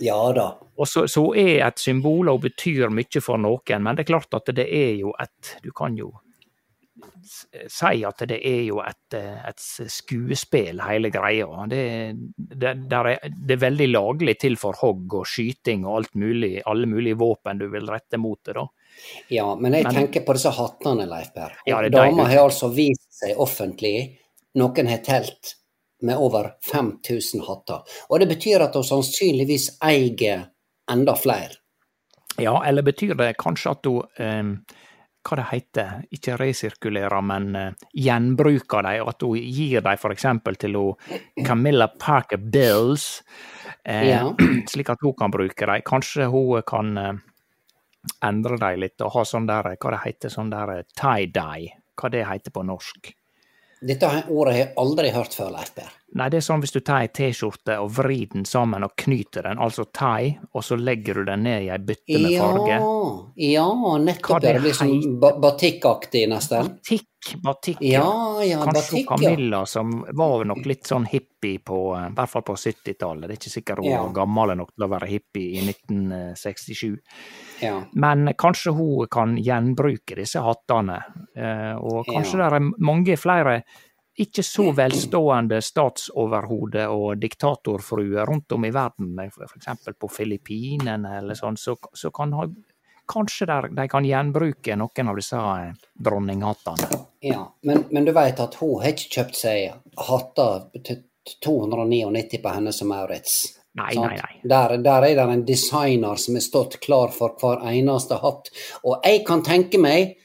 Ja 0.04 0.20
da. 0.36 0.50
Og 0.76 0.88
så, 0.88 1.06
så 1.08 1.30
er 1.40 1.64
et 1.70 1.80
symbol 1.80 2.28
og 2.34 2.44
betyr 2.44 2.92
mye 2.92 3.24
for 3.24 3.40
noen, 3.40 3.88
men 3.88 3.96
det 3.96 4.04
er 4.04 4.12
klart 4.12 4.36
at 4.36 4.52
det 4.52 4.68
er 4.68 4.94
jo 5.00 5.16
et 5.16 5.56
Du 5.64 5.72
kan 5.72 5.96
jo 5.96 6.12
si 7.72 8.04
at 8.06 8.24
det 8.30 8.38
er 8.46 8.62
jo 8.68 8.80
et, 8.84 9.16
eh, 9.18 9.40
et 9.50 9.62
skuespill, 9.92 10.82
hele 10.84 11.10
greia. 11.14 11.66
Det, 11.72 11.82
det, 12.36 12.76
er, 13.00 13.30
det 13.32 13.56
er 13.56 13.64
veldig 13.64 13.88
laglig 13.92 14.38
til 14.42 14.58
for 14.60 14.78
hogg 14.82 15.22
og 15.22 15.28
skyting 15.30 15.86
og 15.88 16.02
alt 16.02 16.16
mulig, 16.20 16.60
alle 16.66 16.90
mulige 16.90 17.20
våpen 17.20 17.62
du 17.62 17.68
vil 17.74 17.90
rette 17.90 18.20
mot 18.22 18.40
det, 18.44 18.58
da. 18.60 18.68
Ja, 19.30 19.56
men 19.56 19.74
jeg 19.74 19.84
Men- 19.84 19.94
tenker 19.96 20.26
på 20.26 20.34
disse 20.34 20.50
hattene, 20.50 21.06
Leif 21.10 21.34
Per. 21.34 21.54
Ja, 21.68 21.80
er 21.82 21.90
Dama 21.90 22.26
har 22.28 22.46
altså 22.50 22.70
vist 22.74 23.08
seg 23.20 23.38
offentlig, 23.38 24.18
noen 24.56 24.88
har 24.88 24.98
telt, 25.04 25.56
med 26.02 26.18
over 26.18 26.52
5000 26.72 27.42
hatter. 27.48 27.82
Og 28.10 28.20
det 28.20 28.28
betyr 28.30 28.62
at 28.62 28.74
hun 28.76 28.84
sannsynligvis 28.84 29.78
eier 29.82 30.50
enda 30.92 31.16
flere. 31.16 31.56
Ja, 32.38 32.60
eller 32.68 32.84
betyr 32.84 33.16
det 33.18 33.38
kanskje 33.38 33.72
at 33.72 33.86
hun 33.86 34.04
eh, 34.20 34.76
hva 35.26 35.38
det 35.40 35.46
heter, 35.50 36.04
ikke 36.14 36.36
resirkulerer, 36.38 37.22
men 37.26 37.56
eh, 37.56 37.72
gjenbruker 37.98 38.84
dem, 38.86 39.02
og 39.02 39.10
at 39.16 39.22
hun 39.26 39.38
gir 39.40 39.82
dem 39.82 39.98
f.eks. 39.98 40.26
til 40.60 40.76
hun 40.78 41.46
Camilla 41.48 41.88
Parker 41.88 42.38
Bills, 42.38 43.24
eh, 43.86 44.10
Ja. 44.12 44.34
slik 44.70 44.90
at 44.94 45.02
hun 45.02 45.16
kan 45.18 45.32
bruke 45.34 45.66
dem. 45.66 45.82
Kanskje 45.88 46.28
hun 46.30 46.62
kan 46.68 46.98
eh, 46.98 47.14
endre 48.26 48.58
dem 48.62 48.82
litt 48.86 49.02
og 49.06 49.14
ha 49.18 49.26
sånn 49.28 49.48
der, 49.50 49.76
hva 49.76 49.94
det 49.96 50.02
heter, 50.06 50.34
sånn 50.34 50.50
der 50.54 50.74
eh, 50.78 50.88
tie-dye, 50.96 51.78
hva 51.96 52.12
det 52.12 52.26
heter 52.30 52.56
på 52.56 52.66
norsk. 52.66 53.14
Dette 53.86 54.08
ordet 54.32 54.54
har 54.54 54.60
jeg 54.60 54.74
aldri 54.82 55.10
hørt 55.14 55.36
før, 55.36 55.52
Leif 55.54 55.74
Per. 55.76 55.90
Nei, 56.16 56.30
det 56.32 56.40
er 56.40 56.46
sånn 56.46 56.62
hvis 56.64 56.72
du 56.72 56.80
tar 56.80 57.04
ei 57.04 57.10
T-skjorte 57.12 57.76
og 57.84 57.90
vrir 57.98 58.30
den 58.32 58.46
sammen 58.48 58.86
og 58.88 58.94
knyter 58.98 59.50
den, 59.50 59.60
altså 59.62 59.84
tie, 59.92 60.38
og 60.56 60.64
så 60.64 60.78
legger 60.80 61.20
du 61.20 61.28
den 61.28 61.44
ned 61.44 61.66
i 61.66 61.70
ei 61.76 61.80
bytte 61.84 62.22
med 62.24 62.38
farge. 62.40 62.78
ja, 63.44 63.66
ja 63.66 63.98
nettopp. 64.00 64.42
det 64.42 64.54
Det 64.56 64.64
blir 64.64 64.78
sånn 64.80 65.20
batikkaktig, 65.20 66.24
nesten. 66.32 66.72
Batikk, 66.72 67.10
batikk. 67.44 67.78
Ja, 67.82 68.06
ja, 68.44 68.60
Kanskje 68.64 68.74
batikk, 68.74 69.10
ja. 69.10 69.18
Camilla, 69.30 69.66
som 69.66 70.06
var 70.14 70.46
nok 70.46 70.66
litt 70.66 70.84
sånn 70.88 71.08
hippie 71.10 71.60
på, 71.66 71.80
eh, 71.98 72.08
i 72.12 72.14
hvert 72.18 72.30
fall 72.30 72.46
på 72.48 72.56
70-tallet. 72.56 73.28
Det 73.28 73.34
er 73.36 73.40
ikke 73.42 73.54
sikkert 73.56 73.82
hun 73.84 73.92
Ja. 73.92 74.04
var 74.04 74.14
gammel 74.14 74.56
nok 74.58 74.72
til 74.76 74.86
å 74.86 74.90
være 74.94 75.08
hippie 75.10 75.58
i 75.58 75.66
1967. 75.66 77.00
ja. 77.62 77.84
Men 77.94 78.34
kanskje 78.38 78.74
hun 78.76 79.08
kan 79.08 79.36
gjenbruke 79.38 80.16
disse 80.16 80.40
hattene. 80.40 81.02
Eh, 81.36 81.76
Og 81.76 82.06
kanskje 82.06 82.38
Ja. 82.38 82.50
det 82.50 82.62
er 82.62 82.72
mange 82.80 83.18
flere 83.18 83.64
ikke 84.18 84.44
så 84.44 84.72
velstående 84.74 85.62
statsoverhode 85.62 86.88
og 86.90 87.18
diktatorfruer 87.20 88.26
rundt 88.26 88.52
om 88.54 88.64
i 88.66 88.70
verden, 88.72 89.20
f.eks. 89.20 89.66
på 90.00 90.10
Filippinene 90.10 91.18
eller 91.18 91.36
sånn, 91.36 91.58
så, 91.58 91.76
så 91.94 92.12
kan 92.14 92.32
ha 92.32 92.46
Kanskje 93.10 93.48
der, 93.50 93.68
de 93.78 93.88
kan 93.92 94.06
gjenbruke 94.08 94.78
noen 94.80 95.12
av 95.12 95.20
disse 95.20 95.42
eh, 95.42 95.90
dronninghattene. 96.08 97.02
ja. 97.26 97.44
Men, 97.62 97.86
men 97.92 98.08
du 98.08 98.14
vet 98.16 98.40
at 98.42 98.58
hun 98.62 98.80
har 98.82 98.94
ikke 98.94 99.20
kjøpt 99.20 99.38
seg 99.40 100.00
hatter 100.08 100.66
til 100.86 101.04
299 101.46 102.42
på 102.42 102.56
Hennes 102.56 102.82
og 102.82 102.90
Maurits. 102.90 103.38
Nei, 103.76 103.92
nei, 104.00 104.16
nei. 104.16 104.40
Der, 104.48 104.78
der 104.80 105.04
er 105.04 105.18
det 105.18 105.28
en 105.34 105.44
designer 105.48 106.20
som 106.22 106.38
er 106.40 106.44
stått 106.46 106.80
klar 106.84 107.12
for 107.12 107.36
hver 107.42 107.66
eneste 107.74 108.22
hatt. 108.22 108.52
Og 108.88 109.04
jeg 109.04 109.26
kan 109.28 109.44
tenke 109.44 109.82
meg 109.82 110.16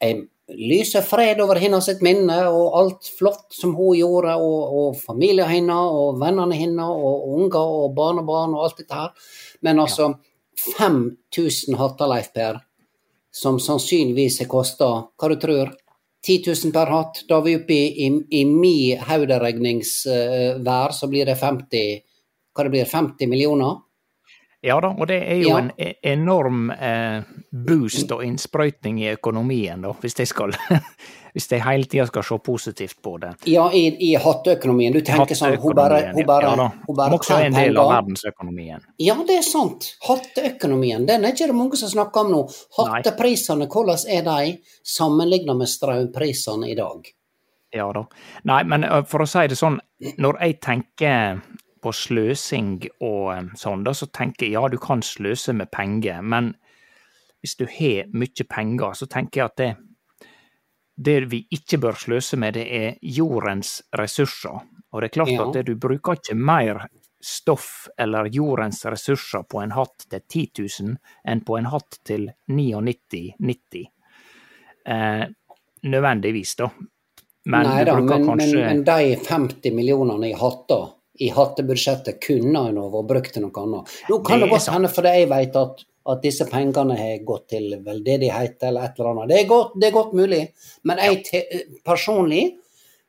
Jeg 0.00 0.28
lyser 0.46 1.02
fred 1.04 1.40
over 1.42 1.58
hennes 1.60 1.84
sitt 1.88 2.04
minne 2.06 2.36
og 2.48 2.76
alt 2.78 3.08
flott 3.18 3.50
som 3.52 3.74
hun 3.76 3.96
gjorde, 3.98 4.36
og, 4.38 4.76
og 4.78 5.00
familien 5.00 5.50
hennes 5.50 5.98
og 5.98 6.20
vennene 6.22 6.56
hennes 6.56 6.86
og 6.86 7.26
unger 7.34 7.74
og 7.80 7.96
barnebarn 7.98 8.54
og 8.54 8.68
alt 8.68 8.80
dette 8.80 9.00
her. 9.00 9.34
Men 9.66 9.82
altså, 9.82 10.12
5000 10.56 11.76
hatter, 11.78 12.08
Leif 12.10 12.32
Per, 12.34 12.60
som 13.32 13.58
sannsynligvis 13.60 14.40
har 14.42 14.50
kosta, 14.50 14.88
hva 15.16 15.28
du 15.32 15.36
tror? 15.40 15.74
10 16.26 16.42
000 16.64 16.72
per 16.74 16.90
hatt. 16.90 17.22
Da 17.28 17.38
er 17.38 17.44
vi 17.44 17.56
oppe 17.60 17.74
i, 17.76 18.06
i, 18.06 18.10
i 18.40 18.44
mi 18.48 18.94
hauderegningsvær, 18.98 20.94
så 20.96 21.08
blir 21.12 21.28
det 21.28 21.36
50 21.38 22.00
hva 22.56 22.64
det 22.64 22.72
blir, 22.72 22.88
50 22.88 23.28
millioner? 23.28 23.82
Ja 24.66 24.80
da, 24.82 24.88
og 24.90 25.06
det 25.06 25.20
er 25.22 25.36
jo 25.42 25.52
Ja. 25.52 25.58
en 25.62 25.70
e- 25.78 25.94
enorm 26.10 26.70
eh, 26.74 27.22
boost 27.52 28.10
og 28.12 28.24
innsprøytning 28.26 28.98
i 29.04 29.12
økonomien, 29.14 29.80
da, 29.86 29.92
hvis 30.02 30.14
de 30.18 30.26
skal 30.26 30.52
Hvis 31.36 31.50
de 31.50 31.58
hele 31.60 31.84
tida 31.84 32.06
skal 32.08 32.24
se 32.24 32.36
positivt 32.40 33.02
på 33.04 33.18
det. 33.20 33.34
Ja, 33.44 33.66
i, 33.76 33.90
i 34.08 34.14
hatteøkonomien. 34.16 34.94
Du 34.94 35.02
tenker 35.04 35.36
sånn, 35.36 35.58
hun 35.60 35.74
bare, 35.76 35.98
hun 36.16 36.24
bare, 36.24 36.52
ja, 36.56 36.68
hun 36.86 36.96
bare 36.96 37.12
også 37.18 37.36
en 37.44 37.52
del 37.52 37.76
av 37.76 37.90
verdensøkonomien. 37.92 38.80
Ja, 39.04 39.18
det 39.28 39.36
er 39.42 39.44
sant. 39.44 39.90
Hatteøkonomien, 40.08 41.04
den 41.04 41.26
er 41.28 41.34
ikke 41.36 41.50
det 41.50 41.58
mange 41.58 41.76
som 41.76 41.92
snakker 41.92 42.24
om 42.24 42.32
nå. 42.32 42.40
Hatteprisene, 42.78 43.68
hvordan 43.68 44.00
er 44.16 44.24
de 44.24 44.54
sammenlignet 44.96 45.60
med 45.60 45.68
strømprisene 45.68 46.70
i 46.72 46.78
dag? 46.80 47.04
Ja 47.76 47.90
da. 47.92 48.06
Nei, 48.48 48.62
men 48.72 48.88
for 49.04 49.26
å 49.26 49.28
si 49.28 49.44
det 49.52 49.60
sånn, 49.60 49.76
når 50.16 50.40
jeg 50.40 50.56
tenker 50.64 51.42
på 51.86 51.92
sløsing 51.94 52.80
og 53.06 53.52
sånn, 53.58 53.84
da, 53.86 53.92
så 53.94 54.08
tenker 54.10 54.48
jeg 54.48 54.56
ja, 54.56 54.64
du 54.72 54.78
kan 54.82 55.04
sløse 55.06 55.54
med 55.54 55.70
penger, 55.70 56.22
men 56.22 56.56
hvis 57.44 57.54
du 57.60 57.66
har 57.70 58.08
mye 58.10 58.46
penger, 58.50 58.96
så 58.98 59.06
tenker 59.06 59.40
jeg 59.40 59.52
at 59.52 59.60
det, 59.60 59.68
det 60.96 61.18
vi 61.30 61.44
ikke 61.54 61.78
bør 61.84 61.98
sløse 62.00 62.38
med, 62.42 62.56
det 62.58 62.64
er 62.74 62.96
jordens 63.06 63.78
ressurser. 63.94 64.64
Og 64.90 65.02
det 65.02 65.10
er 65.10 65.14
klart 65.18 65.30
Ja. 65.30 65.44
at 65.46 65.54
det, 65.54 65.66
du 65.68 65.76
bruker 65.78 66.18
ikke 66.18 66.34
mer 66.34 66.88
stoff 67.22 67.86
eller 67.98 68.26
jordens 68.32 68.82
ressurser 68.86 69.46
på 69.46 69.62
en 69.62 69.76
hatt 69.76 70.08
til 70.10 70.20
10 70.26 70.44
000 70.82 70.96
enn 71.28 71.44
på 71.46 71.58
en 71.58 71.70
hatt 71.70 72.00
til 72.06 72.30
99,90. 72.50 73.86
Eh, 74.86 75.24
nødvendigvis, 75.86 76.56
da. 76.58 76.70
Men 77.46 77.66
Nei 77.66 77.84
da, 77.86 78.00
men, 78.00 78.26
kanskje 78.26 78.58
men, 78.58 78.82
men 78.82 78.84
de 78.84 79.16
50 79.22 79.74
millionene 79.74 80.32
i 80.32 80.34
hatter 80.34 80.95
i 81.18 81.28
hattebudsjettet 81.32 82.20
kunne 82.22 82.62
en 82.70 82.80
ha 82.80 83.02
brukt 83.08 83.34
til 83.34 83.46
noe 83.46 83.62
annet. 83.62 83.92
Nå 84.10 84.20
kan 84.26 84.42
Det 84.42 84.50
godt 84.50 84.72
hende, 84.72 84.90
for 84.92 85.08
jeg 85.08 85.28
vet 85.30 85.56
at, 85.60 85.84
at 86.12 86.22
disse 86.22 86.46
pengene 86.50 86.98
har 86.98 87.24
gått 87.28 87.48
til 87.54 87.78
veldedighet 87.84 88.62
eller 88.68 88.88
et 88.88 89.00
eller 89.00 89.12
annet. 89.12 89.32
Det 89.32 89.40
er 89.40 89.48
godt, 89.50 89.78
det 89.80 89.88
er 89.88 89.96
godt 89.96 90.16
mulig, 90.18 90.42
men 90.84 91.02
jeg 91.02 91.22
te, 91.30 91.42
personlig 91.86 92.44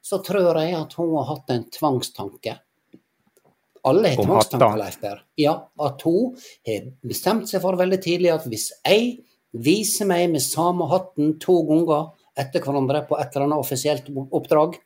så 0.08 0.22
tror 0.24 0.62
jeg 0.62 0.76
at 0.78 0.94
hun 1.00 1.16
har 1.18 1.30
hatt 1.34 1.52
en 1.52 1.66
tvangstanke. 1.74 2.58
Alle 3.88 4.14
har 4.14 4.24
tvangstanker? 4.24 4.78
Leif 4.80 5.00
Berr. 5.02 5.24
Ja, 5.40 5.56
at 5.84 6.04
hun 6.08 6.36
har 6.68 6.92
bestemt 7.08 7.50
seg 7.52 7.64
for 7.64 7.80
veldig 7.80 8.00
tidlig 8.04 8.32
at 8.34 8.48
hvis 8.48 8.70
jeg 8.86 9.18
viser 9.58 10.08
meg 10.10 10.28
med 10.32 10.44
samme 10.44 10.88
hatten 10.92 11.36
to 11.44 11.62
ganger 11.68 12.12
etter 12.38 12.64
hverandre 12.64 13.04
på 13.08 13.18
et 13.18 13.34
eller 13.34 13.48
annet 13.48 13.64
offisielt 13.64 14.10
oppdrag, 14.16 14.78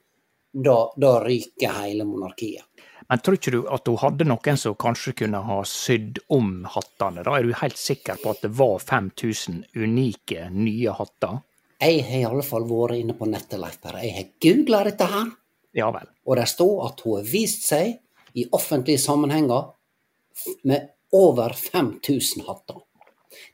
da, 0.51 0.77
da 0.99 1.15
ryker 1.23 1.77
hele 1.81 2.05
monarkiet. 2.07 2.65
Men 3.11 3.19
tror 3.19 3.35
ikke 3.35 3.51
du 3.51 3.59
at 3.67 3.89
hun 3.91 3.97
hadde 3.99 4.23
noen 4.29 4.57
som 4.59 4.75
kanskje 4.79 5.11
kunne 5.19 5.41
ha 5.43 5.57
sydd 5.67 6.21
om 6.31 6.61
hattene? 6.71 7.25
Da 7.27 7.33
er 7.35 7.43
du 7.43 7.51
helt 7.59 7.79
sikker 7.79 8.21
på 8.21 8.31
at 8.31 8.45
det 8.45 8.51
var 8.55 8.77
5000 8.79 9.65
unike 9.75 10.45
nye 10.55 10.93
hatter? 10.95 11.41
Jeg 11.81 12.05
har 12.07 12.21
i 12.21 12.27
alle 12.29 12.45
fall 12.45 12.63
vært 12.69 13.01
inne 13.01 13.15
på 13.17 13.27
nettet, 13.27 13.57
Leif. 13.59 13.79
Jeg 13.83 14.13
har 14.15 14.29
googla 14.45 14.83
dette 14.87 15.09
her, 15.11 15.27
Ja 15.75 15.89
vel. 15.91 16.07
og 16.27 16.35
det 16.39 16.47
står 16.47 16.85
at 16.87 17.03
hun 17.03 17.17
har 17.17 17.27
vist 17.33 17.67
seg 17.67 17.99
i 18.37 18.45
offentlige 18.55 18.99
sammenhenger 19.03 19.71
med 20.63 20.87
over 21.11 21.51
5000 21.57 22.45
hatter. 22.47 22.79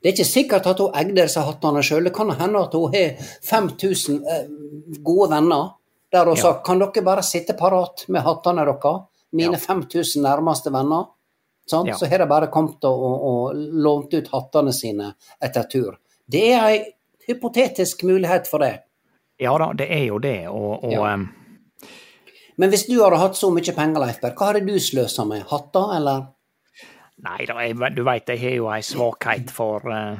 Det 0.02 0.10
er 0.10 0.14
ikke 0.14 0.28
sikkert 0.28 0.66
at 0.70 0.78
hun 0.82 0.94
eide 0.94 1.16
disse 1.18 1.42
hattene 1.42 1.82
sjøl. 1.82 2.04
Det 2.06 2.14
kan 2.14 2.30
hende 2.30 2.62
at 2.62 2.74
hun 2.78 2.94
har 2.94 3.18
5000 3.42 4.22
eh, 4.22 4.48
gode 5.02 5.30
venner 5.34 5.72
der 6.12 6.24
hun 6.30 6.36
Ja. 6.36 6.42
sa 6.42 6.52
kan 6.62 6.78
dere 6.78 7.02
bare 7.04 7.22
sitte 7.26 7.54
parat 7.58 8.04
med 8.08 8.22
hattene 8.22 8.64
deres, 8.64 9.02
mine 9.32 9.58
5000 9.60 10.22
nærmeste 10.24 10.72
venner. 10.72 11.06
Ja. 11.68 11.94
så 12.00 12.06
har 12.08 12.18
de 12.22 12.26
bare 12.26 12.46
kommet 12.48 12.84
og, 12.88 13.02
og, 13.04 13.24
og 13.28 13.56
lånt 13.84 14.14
ut 14.16 14.28
hattene 14.32 14.72
sine 14.72 15.10
etter 15.44 15.66
tur. 15.68 15.98
Det 16.24 16.40
er 16.54 16.62
ei 16.70 16.78
hypotetisk 17.28 18.06
mulighet 18.08 18.48
for 18.48 18.64
det. 18.64 18.78
Ja 19.38 19.52
da, 19.60 19.66
det 19.76 19.90
er 19.92 20.06
jo 20.08 20.16
det, 20.18 20.48
og, 20.48 20.84
og 20.84 20.92
Ja. 20.92 21.10
um... 21.14 21.26
Men 22.56 22.72
hvis 22.72 22.86
du 22.88 22.96
hadde 23.02 23.20
hatt 23.20 23.36
så 23.36 23.50
mye 23.54 23.74
penger, 23.76 24.00
Leifberg, 24.00 24.34
hva 24.40 24.48
hadde 24.48 24.64
du 24.66 24.80
sløsa 24.82 25.26
med? 25.28 25.44
Hatter, 25.50 25.92
eller? 25.98 26.24
Nei 27.22 27.44
da, 27.46 27.90
du 27.94 28.00
veit 28.06 28.32
jeg 28.32 28.40
har 28.40 28.56
jo 28.56 28.66
ei 28.72 28.80
svakhet 28.82 29.52
for 29.54 29.84
uh, 29.92 30.16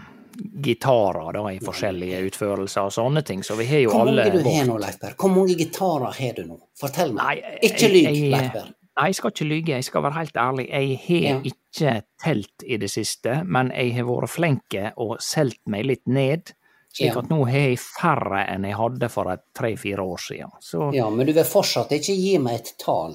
gitarer 0.63 1.33
da, 1.35 1.47
i 1.51 1.59
forskjellige 1.65 2.21
utførelser 2.29 2.87
og 2.91 2.95
sånne 2.95 3.25
ting, 3.27 3.43
så 3.47 3.57
vi 3.59 3.67
har 3.73 3.83
jo 3.87 3.91
Hvor 3.95 4.05
alle 4.13 4.29
mange 4.29 4.43
du 4.45 4.51
har 4.53 4.69
nå, 4.69 4.77
Leifberg? 4.85 5.17
Hvor 5.19 5.33
mange 5.35 5.57
gitarer 5.59 6.13
har 6.21 6.37
du 6.37 6.45
nå? 6.47 6.61
Fortell 6.79 7.17
meg. 7.17 7.25
Nei, 7.43 7.59
Ikke 7.71 7.89
jeg- 7.91 8.31
Leifberg. 8.37 8.75
Nei, 8.99 9.07
jeg 9.13 9.15
skal 9.15 9.31
ikke 9.31 9.47
lyge, 9.47 9.75
jeg 9.77 9.85
skal 9.87 10.03
være 10.03 10.17
helt 10.19 10.39
ærlig. 10.43 10.65
Jeg 10.71 10.97
har 11.07 11.29
Ja. 11.29 11.41
ikke 11.53 12.03
telt 12.25 12.65
i 12.67 12.77
det 12.77 12.91
siste, 12.91 13.45
men 13.47 13.71
jeg 13.71 13.95
har 13.95 14.05
vært 14.09 14.29
flink 14.29 14.75
og 14.97 15.19
solgt 15.21 15.61
meg 15.67 15.85
litt 15.87 16.07
ned. 16.07 16.53
Slik 16.93 17.13
Ja. 17.15 17.19
at 17.21 17.29
nå 17.29 17.45
har 17.47 17.59
jeg 17.69 17.79
færre 17.79 18.45
enn 18.49 18.65
jeg 18.65 18.75
hadde 18.75 19.09
for 19.09 19.37
tre-fire 19.55 19.99
år 20.03 20.17
siden. 20.19 20.51
Så 20.61 20.93
Ja, 20.95 21.09
men 21.11 21.27
du 21.27 21.33
vil 21.33 21.45
fortsatt 21.45 21.91
ikke 21.93 22.17
gi 22.17 22.39
meg 22.39 22.55
et 22.61 22.75
tall. 22.79 23.15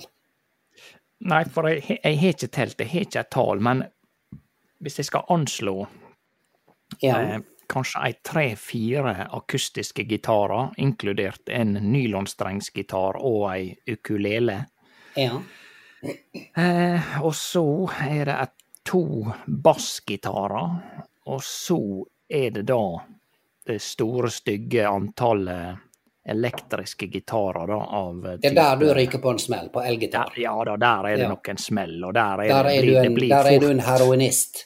nei, 1.19 1.43
for 1.45 1.63
jeg, 1.67 1.99
jeg 2.03 2.17
har 2.19 2.29
ikke 2.33 2.51
telt, 2.51 2.77
jeg 2.79 2.87
har 2.89 3.01
ikke 3.01 3.19
et 3.19 3.31
tall, 3.31 3.59
men 3.59 3.83
hvis 4.81 4.97
jeg 4.97 5.05
skal 5.05 5.25
anslå 5.29 5.87
Ja. 7.01 7.17
eh, 7.19 7.39
kanskje 7.67 8.03
ei 8.05 8.13
tre-fire 8.23 9.27
akustiske 9.33 10.05
gitarer, 10.07 10.71
inkludert 10.77 11.49
en 11.49 11.73
nylonstrengsgitar 11.73 13.15
og 13.21 13.51
ei 13.53 13.75
ukulele. 13.87 14.65
ja. 15.17 15.41
Eh, 16.03 17.23
og 17.23 17.35
så 17.35 17.65
er 18.03 18.25
det 18.25 18.35
et, 18.47 18.53
to 18.83 19.05
bassgitarer, 19.47 20.73
og 21.31 21.43
så 21.43 21.79
er 22.27 22.49
det 22.51 22.65
da 22.67 22.81
det 23.63 23.77
store, 23.81 24.27
stygge 24.27 24.83
antallet 24.89 25.77
elektriske 26.27 27.07
gitarer 27.07 27.67
da, 27.67 27.77
av 27.99 28.19
Det 28.41 28.51
er 28.51 28.55
der 28.57 28.75
du 28.79 28.89
ryker 28.95 29.19
på 29.23 29.31
en 29.31 29.39
smell, 29.39 29.69
på 29.71 29.83
elgitar. 29.83 30.35
Ja 30.39 30.55
da, 30.67 30.75
der 30.77 31.07
er 31.07 31.17
det 31.17 31.23
Ja. 31.23 31.29
nok 31.29 31.49
en 31.49 31.57
smell, 31.57 32.03
og 32.03 32.13
der 32.13 32.43
er, 32.43 32.47
Der 32.47 32.69
er 32.73 32.81
det 32.81 33.05
en, 33.05 33.15
blir 33.15 33.29
der 33.29 33.53
er 33.53 33.59
du 33.59 33.69
en 33.69 33.79
heroinist. 33.79 34.65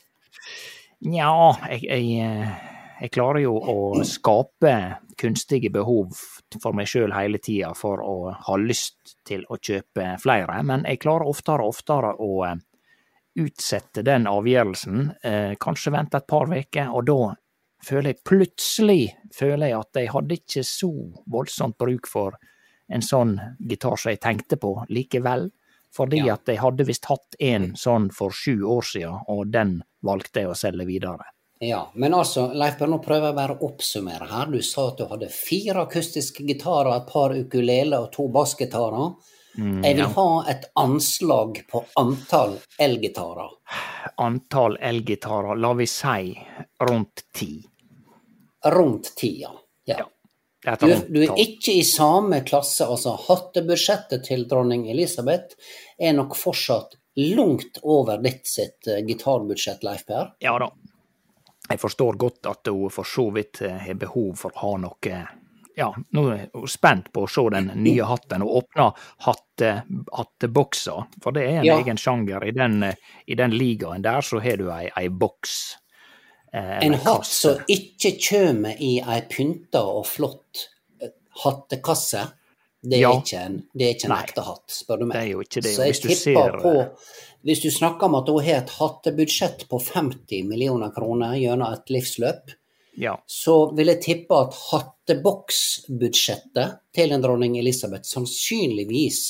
Nja, 1.06 1.54
jeg, 1.70 1.84
jeg, 1.84 2.06
eh, 2.26 2.50
jeg 3.02 3.12
klarer 3.12 3.42
jo 3.42 3.54
å 3.54 4.04
skape 4.04 4.98
kunstige 5.18 5.70
behov 5.70 6.37
for 6.62 6.74
meg 6.74 6.88
sjøl 6.88 7.14
hele 7.16 7.40
tida 7.44 7.74
for 7.76 8.02
å 8.04 8.32
ha 8.32 8.56
lyst 8.62 9.18
til 9.28 9.44
å 9.50 9.58
kjøpe 9.60 10.16
flere, 10.24 10.62
men 10.64 10.86
jeg 10.88 11.02
klarer 11.04 11.28
oftere 11.28 11.66
og 11.66 11.76
oftere 11.76 12.14
å 12.24 12.32
eh, 12.48 12.56
utsette 13.38 14.04
den 14.06 14.28
avgjørelsen, 14.30 15.12
eh, 15.24 15.54
kanskje 15.62 15.94
vente 15.94 16.18
et 16.18 16.28
par 16.28 16.48
uker, 16.50 16.90
og 16.90 17.06
da 17.06 17.36
føler 17.86 18.14
jeg 18.14 18.24
plutselig 18.26 19.02
føler 19.36 19.70
jeg 19.70 19.80
at 19.80 20.00
jeg 20.02 20.12
hadde 20.16 20.40
ikke 20.40 20.64
så 20.66 20.92
voldsomt 21.30 21.78
bruk 21.78 22.10
for 22.10 22.40
en 22.90 23.04
sånn 23.04 23.36
gitar 23.60 24.00
som 24.00 24.14
jeg 24.14 24.24
tenkte 24.24 24.58
på 24.58 24.74
likevel. 24.90 25.50
Fordi 25.94 26.26
Ja. 26.26 26.34
at 26.34 26.46
jeg 26.46 26.60
hadde 26.60 26.86
visst 26.86 27.06
hatt 27.06 27.36
en 27.40 27.74
sånn 27.74 28.12
for 28.14 28.30
sju 28.30 28.62
år 28.64 28.84
siden, 28.84 29.22
og 29.28 29.52
den 29.52 29.84
valgte 30.04 30.42
jeg 30.42 30.50
å 30.50 30.56
selge 30.56 30.86
videre. 30.86 31.24
Ja, 31.60 31.92
men 31.96 32.14
altså, 32.14 32.52
Leif 32.54 32.80
nå 32.86 33.00
prøver 33.02 33.32
jeg 33.32 33.38
bare 33.38 33.56
å 33.56 33.70
oppsummere 33.72 34.28
her. 34.30 34.52
Du 34.52 34.62
sa 34.62 34.90
at 34.92 35.00
du 35.00 35.08
hadde 35.10 35.30
fire 35.34 35.88
akustiske 35.88 36.46
gitarer, 36.46 36.92
et 37.00 37.08
par 37.10 37.34
ukulele 37.34 37.98
og 38.04 38.12
to 38.14 38.28
bassgitarer. 38.34 39.16
Mm, 39.58 39.80
Jeg 39.84 39.96
vil 39.98 40.04
ja. 40.04 40.10
ha 40.14 40.28
et 40.52 40.68
anslag 40.78 41.64
på 41.72 41.82
antall 41.98 42.60
elgitarer. 42.78 43.56
Antall 44.22 44.78
elgitarer, 44.78 45.58
la 45.58 45.74
vi 45.74 45.88
si 45.90 46.36
rundt 46.86 47.26
ti. 47.34 47.56
Rundt 48.66 49.16
ti, 49.18 49.32
ja. 49.42 49.56
ja. 49.90 50.06
Er 50.68 50.78
Du, 50.78 50.94
du 51.10 51.22
er 51.24 51.42
ikke 51.42 51.74
i 51.80 51.84
samme 51.86 52.44
klasse, 52.46 52.86
altså 52.86 53.16
hattebudsjettet 53.28 54.26
til 54.30 54.46
dronning 54.50 54.86
Elisabeth 54.92 55.58
er 55.98 56.14
nok 56.18 56.38
fortsatt 56.38 56.98
langt 57.18 57.80
over 57.82 58.22
ditt 58.22 58.46
sitt 58.46 58.88
eh, 58.88 59.02
gitarbudsjett, 59.08 59.82
Leif 59.86 60.06
Per. 60.06 60.36
Ja 60.44 60.58
da. 60.62 60.70
Jeg 61.70 61.80
forstår 61.80 62.18
godt 62.18 62.46
at 62.48 62.68
hun 62.72 62.90
for 62.94 63.04
så 63.08 63.30
vidt 63.36 63.62
eh, 63.62 63.78
har 63.88 63.94
behov 64.00 64.36
for 64.38 64.52
å 64.56 64.60
ha 64.66 64.78
noe 64.88 65.20
Ja, 65.78 65.92
nå 66.16 66.22
er 66.34 66.48
hun 66.56 66.68
spent 66.68 67.12
på 67.14 67.26
å 67.26 67.30
se 67.30 67.44
den 67.54 67.68
nye 67.84 68.04
hatten 68.10 68.42
og 68.42 68.56
åpne 68.64 68.88
hatte, 69.28 69.84
hatteboksa. 70.16 70.96
For 71.22 71.32
det 71.36 71.44
er 71.44 71.60
en 71.60 71.66
Ja. 71.66 71.76
egen 71.78 71.98
sjanger. 72.02 72.44
I 72.48 72.52
den, 72.52 72.82
eh, 72.84 72.96
I 73.28 73.36
den 73.36 73.52
ligaen 73.52 74.02
der 74.02 74.22
så 74.22 74.40
har 74.42 74.58
du 74.58 74.72
ei, 74.72 74.90
ei 74.98 75.10
boks. 75.10 75.76
eh, 76.54 76.80
En 76.86 76.94
hatt 76.94 77.26
som 77.26 77.60
ikke 77.70 78.18
kommer 78.30 78.76
i 78.80 79.00
ei 79.06 79.22
pynta 79.30 79.84
og 79.84 80.06
flott 80.08 80.64
eh, 81.02 81.10
hattekasse, 81.44 82.32
det 82.90 82.98
er 83.00 83.02
Ja. 83.02 83.12
ikke 83.20 83.40
en, 83.46 83.58
det 83.76 83.84
er 83.88 83.94
ikke 83.96 84.06
en 84.12 84.18
ekte 84.18 84.42
hatt, 84.48 84.68
spør 84.72 84.98
du 85.00 85.06
meg. 85.06 85.14
Det 85.18 85.24
er 85.24 85.32
jo 85.34 85.40
ikke 85.44 85.62
det. 85.64 85.76
Så 85.76 85.84
jeg 85.86 85.94
tipper 86.02 86.16
ser- 86.16 86.62
på 86.64 86.74
Hvis 87.46 87.62
du 87.62 87.70
snakker 87.72 88.04
om 88.10 88.16
at 88.16 88.28
hun 88.28 88.44
har 88.44 88.58
et 88.64 88.70
hattebudsjett 88.70 89.68
på 89.70 89.78
50 89.80 90.44
millioner 90.50 90.90
kroner 90.92 91.36
gjennom 91.40 91.72
et 91.74 91.86
livsløp, 91.94 92.52
Ja. 92.98 93.16
så 93.28 93.72
vil 93.76 93.88
jeg 93.88 94.02
tippe 94.02 94.32
at 94.36 94.54
hatteboksbudsjettet 94.72 96.80
til 96.96 97.12
en 97.14 97.22
dronning 97.24 97.58
Elisabeth 97.60 98.08
sannsynligvis 98.10 99.22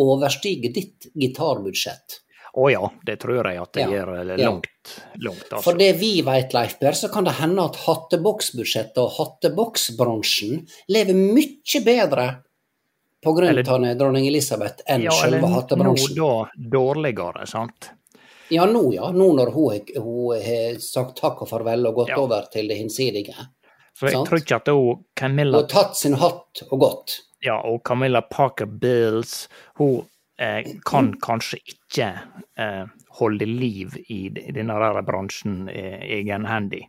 overstiger 0.00 0.72
ditt 0.74 1.06
gitarbudsjett. 1.14 2.20
Å 2.58 2.66
ja, 2.72 2.88
det 3.06 3.20
tror 3.22 3.44
jeg 3.46 3.60
at 3.62 3.72
det 3.72 3.82
Ja. 3.84 3.90
gjør 3.90 4.38
langt, 4.38 4.66
langt, 5.20 5.52
altså. 5.52 5.62
For 5.62 5.74
det 5.78 5.92
vi 6.00 6.20
vet, 6.22 6.52
Leif 6.52 6.78
Berr, 6.80 6.92
så 6.98 7.08
kan 7.12 7.24
det 7.24 7.34
hende 7.34 7.62
at 7.64 7.76
hatteboksbudsjettet 7.86 8.98
og 8.98 9.10
hatteboksbransjen 9.18 10.66
lever 10.88 11.14
mye 11.14 11.84
bedre 11.84 12.42
på 13.22 13.32
grunn 13.36 13.58
av 13.58 13.96
dronning 13.98 14.26
Elisabeth 14.26 14.84
enn 14.88 15.04
ja, 15.04 15.14
selve 15.16 15.40
nå 15.44 15.94
da 16.16 16.34
dårligere, 16.56 17.46
sant? 17.46 17.90
Ja, 18.50 18.66
nå 18.66 18.94
ja. 18.94 19.10
Nå 19.14 19.32
når 19.36 19.52
hun, 19.54 19.80
hun 20.02 20.42
har 20.42 20.78
sagt 20.82 21.20
takk 21.20 21.44
og 21.44 21.50
farvel 21.52 21.86
og 21.86 22.00
gått 22.02 22.08
Ja. 22.14 22.18
over 22.18 22.48
til 22.52 22.68
det 22.68 22.80
hinsidige. 22.80 23.36
For 23.94 24.08
jeg 24.08 24.16
Sant. 24.16 24.28
tror 24.28 24.40
ikke 24.40 24.56
at 24.56 24.68
hun 24.68 25.04
Hun 25.20 25.54
har 25.54 25.68
tatt 25.68 25.96
sin 25.96 26.14
hatt 26.14 26.62
og 26.70 26.80
gått. 26.80 27.18
Ja, 27.40 27.60
og 27.60 27.82
Camilla 27.84 28.22
Parker 28.22 28.66
Bills, 28.66 29.48
hun 29.78 30.06
eh, 30.38 30.64
kan 30.84 31.14
kanskje 31.20 31.58
ikke 31.64 32.08
eh, 32.58 32.86
holde 33.20 33.46
liv 33.46 33.96
i, 34.08 34.28
denne 34.28 35.02
bransjen 35.02 35.68
eh, 35.68 36.00
egenhendig. 36.18 36.88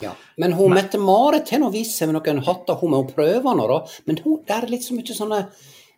Ja. 0.00 0.14
Men 0.40 0.54
hun 0.56 0.74
Mette-Marit 0.76 1.52
har 1.52 1.62
nå 1.62 1.68
vist 1.74 1.98
seg 1.98 2.10
med 2.10 2.20
noen 2.20 2.42
hatter, 2.46 2.78
hun 2.80 2.94
må 2.94 3.02
prøve 3.08 3.54
nå, 3.56 3.66
da. 3.68 3.82
Men 4.08 4.22
hun, 4.24 4.40
det 4.46 4.56
er 4.56 4.70
litt 4.72 4.86
så 4.86 4.96
mye 4.96 5.16
sånne 5.16 5.42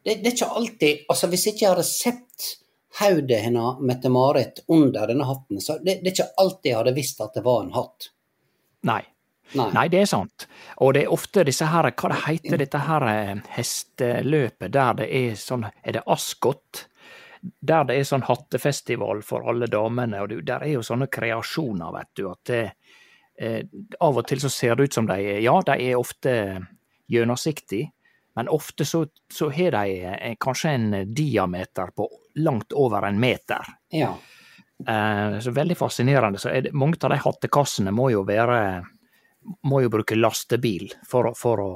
det, 0.02 0.16
det 0.18 0.32
er 0.32 0.34
ikke 0.34 0.50
alltid 0.58 1.04
Altså, 1.12 1.28
hvis 1.30 1.46
jeg 1.46 1.56
ikke 1.56 1.70
hadde 1.70 1.86
sett 1.86 2.50
hodet 2.98 3.38
hennes, 3.46 3.80
Mette-Marit, 3.80 4.64
under 4.68 5.06
denne 5.08 5.24
hatten, 5.24 5.60
så 5.64 5.78
det, 5.80 6.00
det 6.02 6.10
er 6.10 6.16
ikke 6.16 6.42
alltid 6.42 6.70
jeg 6.70 6.78
hadde 6.80 6.94
visst 6.96 7.22
at 7.24 7.38
det 7.38 7.44
var 7.46 7.62
en 7.64 7.72
hatt. 7.72 8.10
Nei. 8.84 9.00
Nei. 9.52 9.68
Nei, 9.72 9.86
det 9.92 10.02
er 10.02 10.08
sant. 10.08 10.46
Og 10.84 10.94
det 10.96 11.04
er 11.04 11.12
ofte 11.12 11.44
disse 11.44 11.66
her, 11.68 11.88
hva 11.92 12.10
det 12.12 12.20
heter 12.26 12.60
dette 12.60 12.80
her 12.86 13.06
eh, 13.10 13.34
hesteløpet 13.56 14.72
der 14.72 14.96
det 15.02 15.08
er 15.12 15.36
sånn, 15.40 15.66
er 15.68 15.98
det 15.98 16.04
Askot? 16.12 16.86
Der 17.42 17.88
det 17.88 17.98
er 17.98 18.06
sånn 18.06 18.24
hattefestival 18.28 19.20
for 19.26 19.48
alle 19.50 19.68
damene, 19.72 20.22
og 20.22 20.30
det, 20.30 20.42
der 20.48 20.64
er 20.64 20.76
jo 20.76 20.84
sånne 20.86 21.08
kreasjoner, 21.12 21.92
vet 21.96 22.12
du, 22.16 22.26
at 22.30 22.44
det, 22.48 22.62
av 24.00 24.20
og 24.20 24.26
til 24.28 24.40
så 24.42 24.50
ser 24.52 24.76
det 24.76 24.88
ut 24.88 24.94
som 24.94 25.08
de 25.08 25.16
er, 25.18 25.40
ja, 25.42 25.54
de 25.66 25.74
er 25.90 25.98
ofte 25.98 26.32
gjennomsiktige, 27.10 27.90
men 28.34 28.48
ofte 28.48 28.84
så, 28.88 29.06
så 29.32 29.50
har 29.52 29.74
de 29.76 29.96
eh, 30.08 30.36
kanskje 30.40 30.70
en 30.70 31.14
diameter 31.14 31.92
på 31.96 32.08
langt 32.40 32.72
over 32.72 33.04
en 33.08 33.20
meter. 33.20 33.74
Ja. 33.92 34.14
Eh, 34.88 35.38
så 35.40 35.50
veldig 35.50 35.76
fascinerende. 35.76 36.38
Så 36.38 36.48
det, 36.48 36.72
mange 36.72 36.96
av 37.02 37.10
de 37.10 37.20
hattekassene 37.20 37.92
må 37.92 38.10
jo 38.14 38.24
være 38.24 38.62
må 39.66 39.80
jo 39.82 39.90
bruke 39.90 40.16
lastebil 40.16 40.92
for, 41.08 41.32
for 41.36 41.60
å 41.60 41.72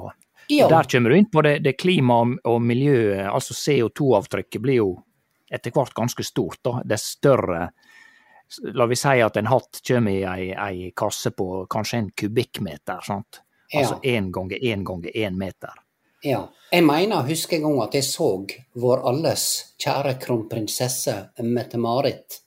Ja. 0.47 0.69
Der 0.71 0.87
kommer 0.87 1.11
du 1.11 1.17
inn 1.17 1.25
på 1.27 1.41
det, 1.43 1.57
det 1.59 1.73
klima 1.75 2.21
og, 2.23 2.37
og 2.47 2.61
miljø, 2.63 3.19
altså 3.27 3.51
CO2-avtrykket 3.53 4.61
blir 4.63 4.77
jo 4.79 4.93
etter 5.51 5.73
hvert 5.75 5.91
ganske 5.93 6.23
stort. 6.23 6.61
da, 6.63 6.77
Dess 6.87 7.03
større 7.17 7.65
La 8.73 8.85
vi 8.87 8.95
si 8.95 9.21
at 9.21 9.37
en 9.37 9.49
hatt 9.51 9.81
kommer 9.87 10.11
i 10.11 10.23
ei, 10.23 10.51
ei 10.53 10.91
kasse 10.95 11.31
på 11.35 11.65
kanskje 11.69 11.97
en 11.97 12.09
kubikkmeter. 12.11 13.01
sant? 13.03 13.41
Altså 13.75 13.99
én 14.03 14.31
ganger 14.31 14.57
én 14.63 14.83
ganger 14.87 15.11
én 15.15 15.35
meter. 15.37 15.73
Ja. 16.23 16.47
Jeg 16.71 16.83
mener, 16.83 17.23
husker 17.27 17.57
en 17.57 17.63
gang 17.63 17.81
at 17.83 17.93
jeg 17.95 18.03
så 18.03 18.45
vår 18.75 19.03
alles 19.07 19.43
kjære 19.79 20.17
kronprinsesse 20.19 21.13
Mette-Marit 21.43 22.39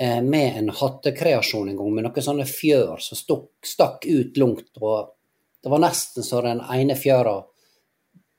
eh, 0.00 0.20
med 0.22 0.58
en 0.58 0.68
hattekreasjon 0.68 1.68
en 1.68 1.76
gang, 1.76 1.94
med 1.94 2.04
noen 2.08 2.26
sånne 2.26 2.44
fjør 2.48 3.00
som 3.00 3.16
stakk, 3.20 3.48
stakk 3.64 4.04
ut 4.08 4.36
langt. 4.36 4.72
og 4.80 5.14
Det 5.62 5.70
var 5.72 5.80
nesten 5.84 6.24
så 6.24 6.42
den 6.44 6.60
ene 6.60 6.96
fjøra 6.96 7.38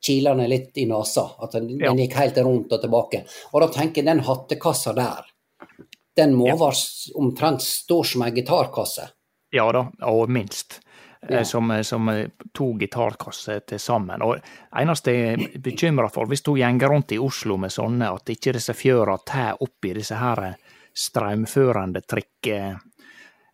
kila 0.02 0.34
ned 0.34 0.50
litt 0.50 0.78
i 0.82 0.86
nesa, 0.90 1.28
at 1.42 1.52
den, 1.52 1.70
Ja. 1.80 1.90
den 1.90 1.98
gikk 2.06 2.18
helt 2.18 2.38
rundt 2.38 2.74
og 2.74 2.82
tilbake. 2.82 3.26
Og 3.54 3.62
da 3.62 3.68
tenker 3.68 4.02
jeg, 4.02 4.06
den 4.06 4.26
hattekassa 4.26 4.94
der, 4.94 5.26
den 6.18 6.34
må 6.36 6.48
Ja. 6.48 6.56
være 6.56 6.76
omtrent 7.16 7.62
stor 7.62 8.04
som 8.06 8.22
ei 8.24 8.32
gitarkasse. 8.32 9.10
Ja 9.54 9.72
da, 9.72 9.86
og 10.08 10.30
minst. 10.30 10.80
Eh, 10.82 11.36
Ja. 11.38 11.44
Som, 11.46 11.70
som 11.84 12.10
eh, 12.10 12.28
to 12.54 12.74
gitarkasser 12.80 13.60
til 13.68 13.80
sammen. 13.80 14.22
Og 14.26 14.38
eneste 14.76 15.12
jeg 15.14 15.34
er 15.34 15.60
bekymra 15.62 16.10
for, 16.10 16.26
hvis 16.26 16.42
du 16.42 16.56
gjenger 16.58 16.90
rundt 16.90 17.12
i 17.12 17.18
Oslo 17.20 17.58
med 17.58 17.70
sånne, 17.72 18.10
at 18.16 18.26
ikke 18.30 18.54
disse 18.54 18.74
fjøra 18.74 19.18
tar 19.26 19.56
opp 19.62 19.86
i 19.86 19.94
disse 19.94 20.16
her 20.18 20.44
eh, 20.44 20.54
strømførende 20.94 22.02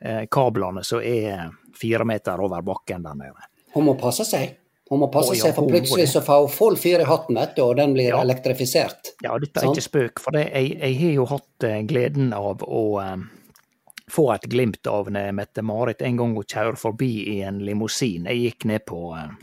trikkekablene 0.02 0.84
som 0.84 1.00
er 1.02 1.50
fire 1.78 2.06
meter 2.06 2.40
over 2.42 2.62
bakken 2.66 3.04
der 3.04 3.14
nede. 3.16 3.42
Hun 3.74 3.84
må 3.86 3.94
passe 4.00 4.26
seg. 4.26 4.56
Hun 4.90 5.02
må 5.04 5.10
passe 5.12 5.34
oh, 5.34 5.38
ja, 5.38 5.48
seg, 5.48 5.56
for 5.58 5.68
plutselig 5.68 6.08
så 6.12 6.22
får 6.24 6.46
hun 6.46 6.54
full 6.54 6.78
fyr 6.80 7.04
i 7.04 7.08
hatten, 7.08 7.36
vet 7.36 7.58
du, 7.58 7.64
og 7.66 7.76
den 7.80 7.96
blir 7.98 8.14
Ja. 8.14 8.22
elektrifisert. 8.24 9.14
Ja, 9.24 9.38
dette 9.40 9.60
er 9.60 9.68
sånn? 9.68 9.76
ikke 9.76 9.88
spøk, 9.88 10.22
for 10.24 10.38
det, 10.38 10.46
jeg, 10.54 10.78
jeg 10.80 11.00
har 11.02 11.18
jo 11.18 11.26
hatt 11.34 11.68
eh, 11.68 11.82
gleden 11.90 12.32
av 12.38 12.64
å 12.64 12.86
eh, 13.04 13.18
få 14.08 14.30
et 14.38 14.48
glimt 14.48 14.88
av 14.88 15.12
Mette-Marit 15.12 16.02
en 16.08 16.18
gang 16.18 16.38
hun 16.38 16.48
kjører 16.48 16.80
forbi 16.80 17.12
i 17.36 17.42
en 17.44 17.60
limousin. 17.68 18.30
Jeg 18.32 18.44
gikk 18.46 18.68
ned 18.72 18.86
på 18.88 19.02
eh, 19.18 19.36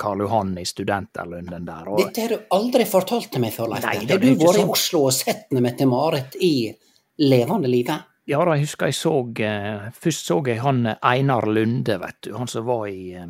Karl 0.00 0.24
Johan 0.24 0.54
i 0.58 0.64
Studenterlunden 0.66 1.66
der. 1.66 1.88
og 1.88 2.00
Dette 2.00 2.24
har 2.24 2.34
du 2.34 2.46
aldri 2.56 2.86
fortalt 2.88 3.30
til 3.32 3.42
meg 3.44 3.52
før, 3.54 3.74
Leif. 3.74 3.84
Har 3.84 4.06
du 4.06 4.30
vært 4.40 4.62
i. 4.62 4.64
Oslo 4.64 5.06
og 5.10 5.14
sett 5.14 5.52
Mette-Marit 5.52 6.38
i 6.40 6.54
levende 7.20 7.68
livet? 7.70 8.08
Ja 8.30 8.40
da, 8.46 8.54
jeg 8.54 8.68
husker 8.68 8.90
jeg 8.90 8.96
så 8.96 9.12
uh, 9.26 9.86
Først 9.96 10.28
så 10.28 10.36
jeg 10.46 10.60
han 10.62 10.84
Einar 10.86 11.48
Lunde, 11.50 11.96
vet 12.00 12.20
du. 12.24 12.34
Han 12.38 12.48
som 12.50 12.66
var 12.68 12.86
i, 12.88 13.12
eh, 13.18 13.26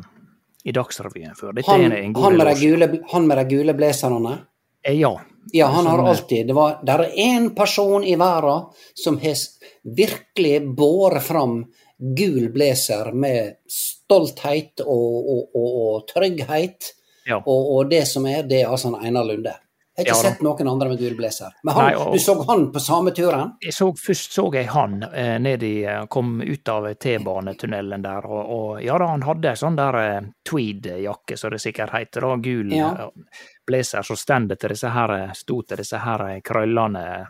i 0.63 0.73
Dagsrevyen 0.75 1.35
før. 1.35 1.55
Dette 1.57 1.71
Han, 1.71 1.91
er 1.91 2.03
en 2.03 2.13
god 2.13 2.23
han, 2.23 2.37
med 2.37 2.61
gule, 2.61 2.89
han 3.11 3.27
med 3.27 3.41
de 3.41 3.45
gule 3.55 3.77
blazerne? 3.77 4.37
Eh, 4.83 4.99
Ja. 4.99 5.19
Ja, 5.51 5.65
han 5.73 5.87
har 5.89 5.99
eh, 5.99 6.05
alltid 6.05 6.47
Det 6.47 6.53
var, 6.53 6.79
der 6.85 6.99
er 6.99 7.15
én 7.17 7.47
person 7.55 8.03
i 8.03 8.15
verden 8.15 8.67
som 8.93 9.17
har 9.17 9.35
virkelig 9.83 10.75
båret 10.75 11.23
fram 11.23 11.63
gul 11.97 12.49
blazer 12.53 13.11
med 13.11 13.55
stolthet 13.69 14.81
og, 14.85 15.29
og, 15.33 15.55
og, 15.55 15.69
og 15.81 16.07
trygghet. 16.07 16.93
Ja. 17.25 17.41
Og, 17.45 17.89
det 17.89 18.07
som 18.09 18.25
er, 18.25 18.43
det 18.43 18.61
er 18.61 18.71
altså 18.71 18.93
Einar 18.97 19.25
Lunde. 19.25 19.53
Jeg 19.97 20.05
har 20.07 20.15
ikke 20.15 20.23
Ja 20.25 20.31
sett 20.31 20.41
noen 20.41 20.67
andre 20.71 20.87
med 20.89 20.97
dureblazer. 21.01 21.17
blazer. 21.51 21.51
Men 21.63 21.73
han, 21.75 21.85
Nei, 21.85 21.95
og- 21.99 22.13
du 22.13 22.19
så 22.19 22.35
han 22.47 22.71
på 22.71 22.79
samme 22.79 23.11
turen? 23.11 23.51
Jeg 23.61 23.73
så, 23.73 23.89
først 23.97 24.31
så 24.37 24.45
jeg 24.53 24.67
han 24.71 25.03
eh, 25.13 25.37
ned 25.39 25.63
i 25.63 25.83
eh, 25.83 26.05
Kom 26.07 26.41
ut 26.41 26.69
av 26.69 26.87
T-banetunnelen 26.93 28.01
der, 28.01 28.25
og, 28.25 28.49
og 28.55 28.83
ja 28.83 28.97
da, 28.97 29.07
han 29.11 29.21
hadde 29.27 29.51
sånn 29.59 29.75
der 29.75 29.97
eh, 29.99 30.21
tweed-jakke, 30.47 31.37
som 31.37 31.51
det 31.51 31.59
sikkert 31.61 31.91
heter, 31.91 32.21
da, 32.21 32.35
gul 32.37 32.71
Ja. 32.71 32.91
eh, 33.09 33.35
blazer 33.67 34.01
som 34.07 34.15
stender 34.15 34.55
til 34.55 34.69
disse 34.69 34.89
her, 34.89 35.11
eh, 35.17 35.33
sto 35.35 35.61
til 35.61 35.77
disse 35.83 35.99
her 35.99 36.25
krøllene 36.41 37.27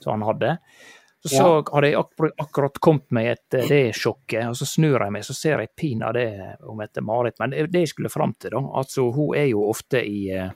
som 0.00 0.12
han 0.20 0.28
hadde. 0.28 0.58
Så, 1.26 1.32
så 1.32 1.46
hadde 1.72 1.88
jeg 1.88 1.96
akkur 1.98 2.28
akkurat 2.38 2.76
kommet 2.84 3.10
meg 3.10 3.26
etter 3.32 3.64
det 3.66 3.94
sjokket, 3.96 4.44
og 4.46 4.54
så 4.54 4.66
snur 4.68 5.00
jeg 5.02 5.10
meg, 5.16 5.24
så 5.26 5.34
ser 5.34 5.58
jeg 5.64 5.72
pinadø 5.74 6.26
om 6.68 6.80
etter 6.84 7.02
Marit. 7.02 7.34
Men 7.40 7.50
det, 7.50 7.64
det 7.72 7.86
jeg 7.86 7.94
skulle 7.96 8.12
fram 8.12 8.34
til, 8.38 8.52
da, 8.54 8.60
altså 8.78 9.08
hun 9.16 9.32
er 9.34 9.48
jo 9.50 9.64
ofte 9.72 10.04
i 10.06 10.28
eh, 10.36 10.52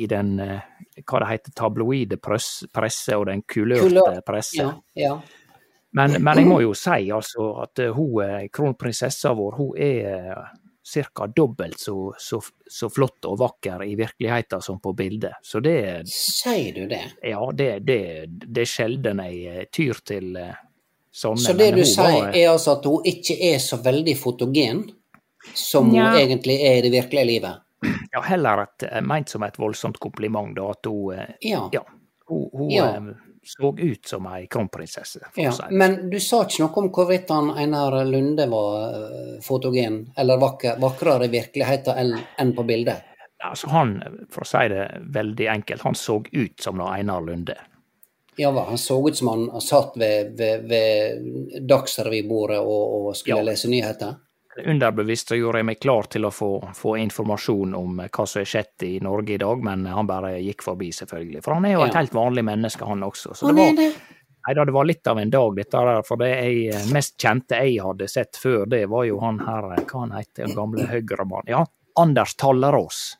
i 0.00 0.06
den 0.10 0.32
eh, 0.40 0.62
hva 1.04 1.20
det 1.22 1.28
heter, 1.30 1.52
tabloide 1.56 2.16
press, 2.22 2.64
presse 2.72 3.16
og 3.16 3.26
den 3.30 3.42
kulørte 3.48 4.20
presse. 4.26 4.62
Ja, 4.62 4.72
ja. 4.94 5.14
Men, 5.96 6.18
men 6.22 6.38
jeg 6.38 6.46
må 6.46 6.60
jo 6.62 6.74
si 6.78 7.08
altså 7.10 7.48
at 7.64 7.80
eh, 7.82 7.92
hun, 7.96 8.20
eh, 8.24 8.48
kronprinsessa 8.54 9.32
vår 9.34 9.56
hun 9.58 9.70
er 9.80 10.34
ca. 10.90 11.26
dobbelt 11.36 11.78
så, 11.78 11.94
så, 12.18 12.40
så 12.66 12.88
flott 12.90 13.26
og 13.28 13.36
vakker 13.38 13.82
i 13.86 13.94
virkeligheten 13.98 14.62
som 14.64 14.78
på 14.82 14.92
bildet. 14.98 15.36
Så 15.42 15.60
det, 15.62 15.76
Sier 16.10 16.74
du 16.74 16.86
det? 16.90 17.02
ja, 17.22 17.42
det, 17.54 17.68
det, 17.86 18.00
det 18.46 18.64
er 18.64 18.70
sjelden 18.70 19.22
jeg 19.26 19.68
tyr 19.74 20.00
til 20.06 20.32
sånne. 21.10 21.42
Så 21.42 21.52
det 21.58 21.68
men 21.72 21.80
du 21.80 21.84
hun 21.84 21.90
sier 21.92 22.16
var- 22.20 22.34
er 22.38 22.48
altså 22.54 22.76
at 22.78 22.88
hun 22.90 23.10
ikke 23.12 23.36
er 23.52 23.58
så 23.62 23.78
veldig 23.84 24.16
fotogen 24.18 24.84
som 25.54 25.90
Nja. 25.90 26.10
hun 26.10 26.20
egentlig 26.22 26.58
er 26.62 26.78
i 26.80 26.86
det 26.86 26.94
virkelige 26.94 27.28
livet? 27.34 27.62
ja, 28.12 28.20
heller 28.20 28.62
et, 28.62 28.82
eh, 28.92 29.00
ment 29.00 29.28
som 29.28 29.42
et 29.42 29.56
voldsomt 29.58 29.98
kompliment, 29.98 30.54
da, 30.56 30.70
at 30.70 30.86
hun, 30.86 31.14
eh, 31.18 31.34
Ja. 31.40 31.68
ja, 31.72 31.82
hun, 32.28 32.48
hun 32.52 32.70
Ja. 32.70 32.86
eh, 32.96 33.14
så 33.42 33.70
ut 33.78 34.06
som 34.06 34.26
ei 34.26 34.46
kronprinsesse. 34.46 35.20
ja. 35.36 35.50
si. 35.52 35.62
Men 35.70 36.10
du 36.10 36.18
sa 36.20 36.42
ikke 36.44 36.60
noe 36.60 36.76
om 36.82 36.90
hvorvidt 36.92 37.30
han 37.32 37.50
Einar 37.56 38.04
Lunde 38.04 38.46
var 38.50 39.40
fotogen, 39.42 40.12
eller 40.16 40.36
vakker, 40.38 40.76
vakrere 40.80 41.24
i 41.24 41.28
virkeligheten 41.32 42.18
enn 42.38 42.52
på 42.54 42.62
bildet? 42.68 43.00
Altså 43.42 43.68
han, 43.72 43.94
for 44.30 44.44
å 44.44 44.46
si 44.46 44.68
det 44.68 45.00
veldig 45.14 45.46
enkelt, 45.48 45.80
han 45.82 45.94
så 45.96 46.18
ut 46.32 46.60
som 46.60 46.80
Einar 46.84 47.22
Lunde. 47.24 47.56
Ja, 48.36 48.50
Han 48.64 48.78
så 48.78 49.08
ut 49.08 49.16
som 49.16 49.28
han 49.28 49.60
satt 49.60 49.96
ved, 49.96 50.36
ved, 50.38 50.68
ved 50.68 51.66
Dagsrevybordet 51.68 52.58
og, 52.60 53.06
og 53.08 53.16
skulle 53.16 53.38
Ja. 53.40 53.42
lese 53.50 53.68
nyheter? 53.68 54.14
Underbevisst 54.66 55.28
så 55.30 55.36
gjorde 55.38 55.60
jeg 55.60 55.66
meg 55.68 55.78
klar 55.80 56.08
til 56.10 56.26
å 56.26 56.30
få, 56.34 56.48
få 56.74 56.96
informasjon 56.98 57.74
om 57.78 58.00
hva 58.02 58.24
som 58.26 58.40
er 58.42 58.48
skjedd 58.50 58.82
i 58.82 58.96
Norge 59.04 59.36
i 59.36 59.40
dag, 59.40 59.62
men 59.62 59.84
han 59.86 60.08
bare 60.10 60.32
gikk 60.42 60.64
forbi, 60.66 60.88
selvfølgelig. 60.96 61.42
For 61.44 61.54
han 61.54 61.68
er 61.68 61.76
jo 61.76 61.82
et 61.84 61.94
Ja. 61.94 62.00
helt 62.00 62.12
vanlig 62.18 62.44
menneske, 62.44 62.84
han 62.88 63.00
også. 63.06 63.34
Så 63.38 63.46
det 63.46 63.54
var, 63.54 63.72
nei, 63.78 64.54
da, 64.54 64.64
det 64.64 64.72
var 64.74 64.84
litt 64.90 65.06
av 65.06 65.18
en 65.22 65.30
dag, 65.30 65.54
dette 65.56 65.70
der. 65.86 66.02
For 66.02 66.16
det 66.16 66.30
jeg, 66.34 66.74
mest 66.92 67.16
kjente 67.16 67.60
jeg 67.62 67.78
hadde 67.84 68.08
sett 68.10 68.32
før, 68.42 68.66
det 68.68 68.88
var 68.90 69.04
jo 69.06 69.20
han 69.20 69.38
her, 69.38 69.62
hva 69.86 70.00
han 70.00 70.10
heter, 70.18 70.46
den 70.48 70.56
gamle 70.56 70.86
Høyre-mannen? 70.90 71.46
Ja, 71.48 71.64
Anders 71.96 72.34
Tallerås. 72.34 73.16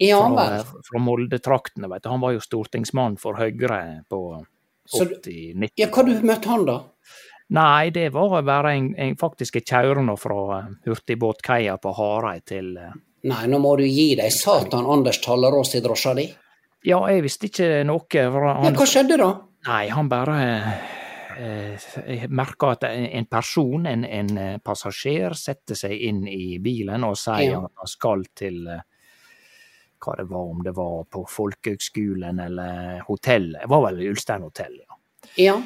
Ja 0.00 0.20
Fra, 0.30 0.62
fra 0.62 0.98
Molde-traktene, 1.02 1.88
vet 1.90 2.04
du. 2.04 2.08
Han 2.08 2.20
var 2.22 2.30
jo 2.36 2.38
stortingsmann 2.38 3.18
for 3.18 3.34
Høyre 3.34 4.04
på 4.08 4.44
Så 4.86 5.04
du- 5.08 5.16
80-90 5.16 5.70
Ja, 5.76 5.88
hva 5.88 6.04
du 6.06 6.14
møtte 6.22 6.46
han, 6.46 6.64
da? 6.64 6.82
Nei, 7.56 7.88
det 7.90 8.10
var 8.12 8.42
bare 8.44 8.74
en, 8.76 8.90
en 9.00 9.14
faktisk 9.16 9.56
en 9.56 9.64
kjøre 9.70 10.16
fra 10.20 10.40
eh, 10.58 10.66
hurtigbåtkaia 10.88 11.78
på 11.80 11.92
Hareid 11.96 12.44
til 12.50 12.74
eh, 12.76 12.92
Nei, 13.28 13.46
nå 13.50 13.58
må 13.58 13.72
du 13.80 13.82
gi 13.88 14.12
deg. 14.18 14.30
Satan 14.32 14.86
Anders 14.86 15.18
Tallerås 15.24 15.72
i 15.74 15.80
drosja 15.82 16.12
di. 16.14 16.28
Ja, 16.86 17.00
jeg 17.10 17.24
visste 17.24 17.48
ikke 17.48 17.70
noe. 17.88 18.04
For 18.06 18.46
Ja, 18.46 18.70
hva 18.76 18.86
skjedde 18.86 19.16
da? 19.18 19.30
nei, 19.66 19.88
han 19.90 20.08
bare 20.08 20.36
eh, 21.38 22.28
merka 22.30 22.70
at 22.76 22.84
en 22.88 23.26
person, 23.26 23.86
en, 23.90 24.04
en 24.04 24.30
eh, 24.38 24.58
passasjer, 24.64 25.34
setter 25.34 25.74
seg 25.76 25.96
inn 26.08 26.22
i 26.30 26.58
bilen 26.62 27.04
og 27.08 27.16
sier 27.18 27.50
Ja. 27.56 27.64
at 27.66 27.82
han 27.82 27.90
skal 27.90 28.22
til 28.38 28.60
eh, 28.70 28.84
hva 29.98 30.14
det 30.20 30.28
var, 30.30 30.44
om 30.52 30.62
det 30.62 30.76
var 30.76 31.02
på 31.10 31.24
folkehøgskolen 31.26 32.38
eller 32.44 33.00
hotellet. 33.08 33.64
Det 33.64 33.72
var 33.72 33.82
vel 33.88 34.04
Ulstein 34.12 34.46
hotell, 34.46 34.78
ja. 34.84 34.98
Ja. 35.42 35.56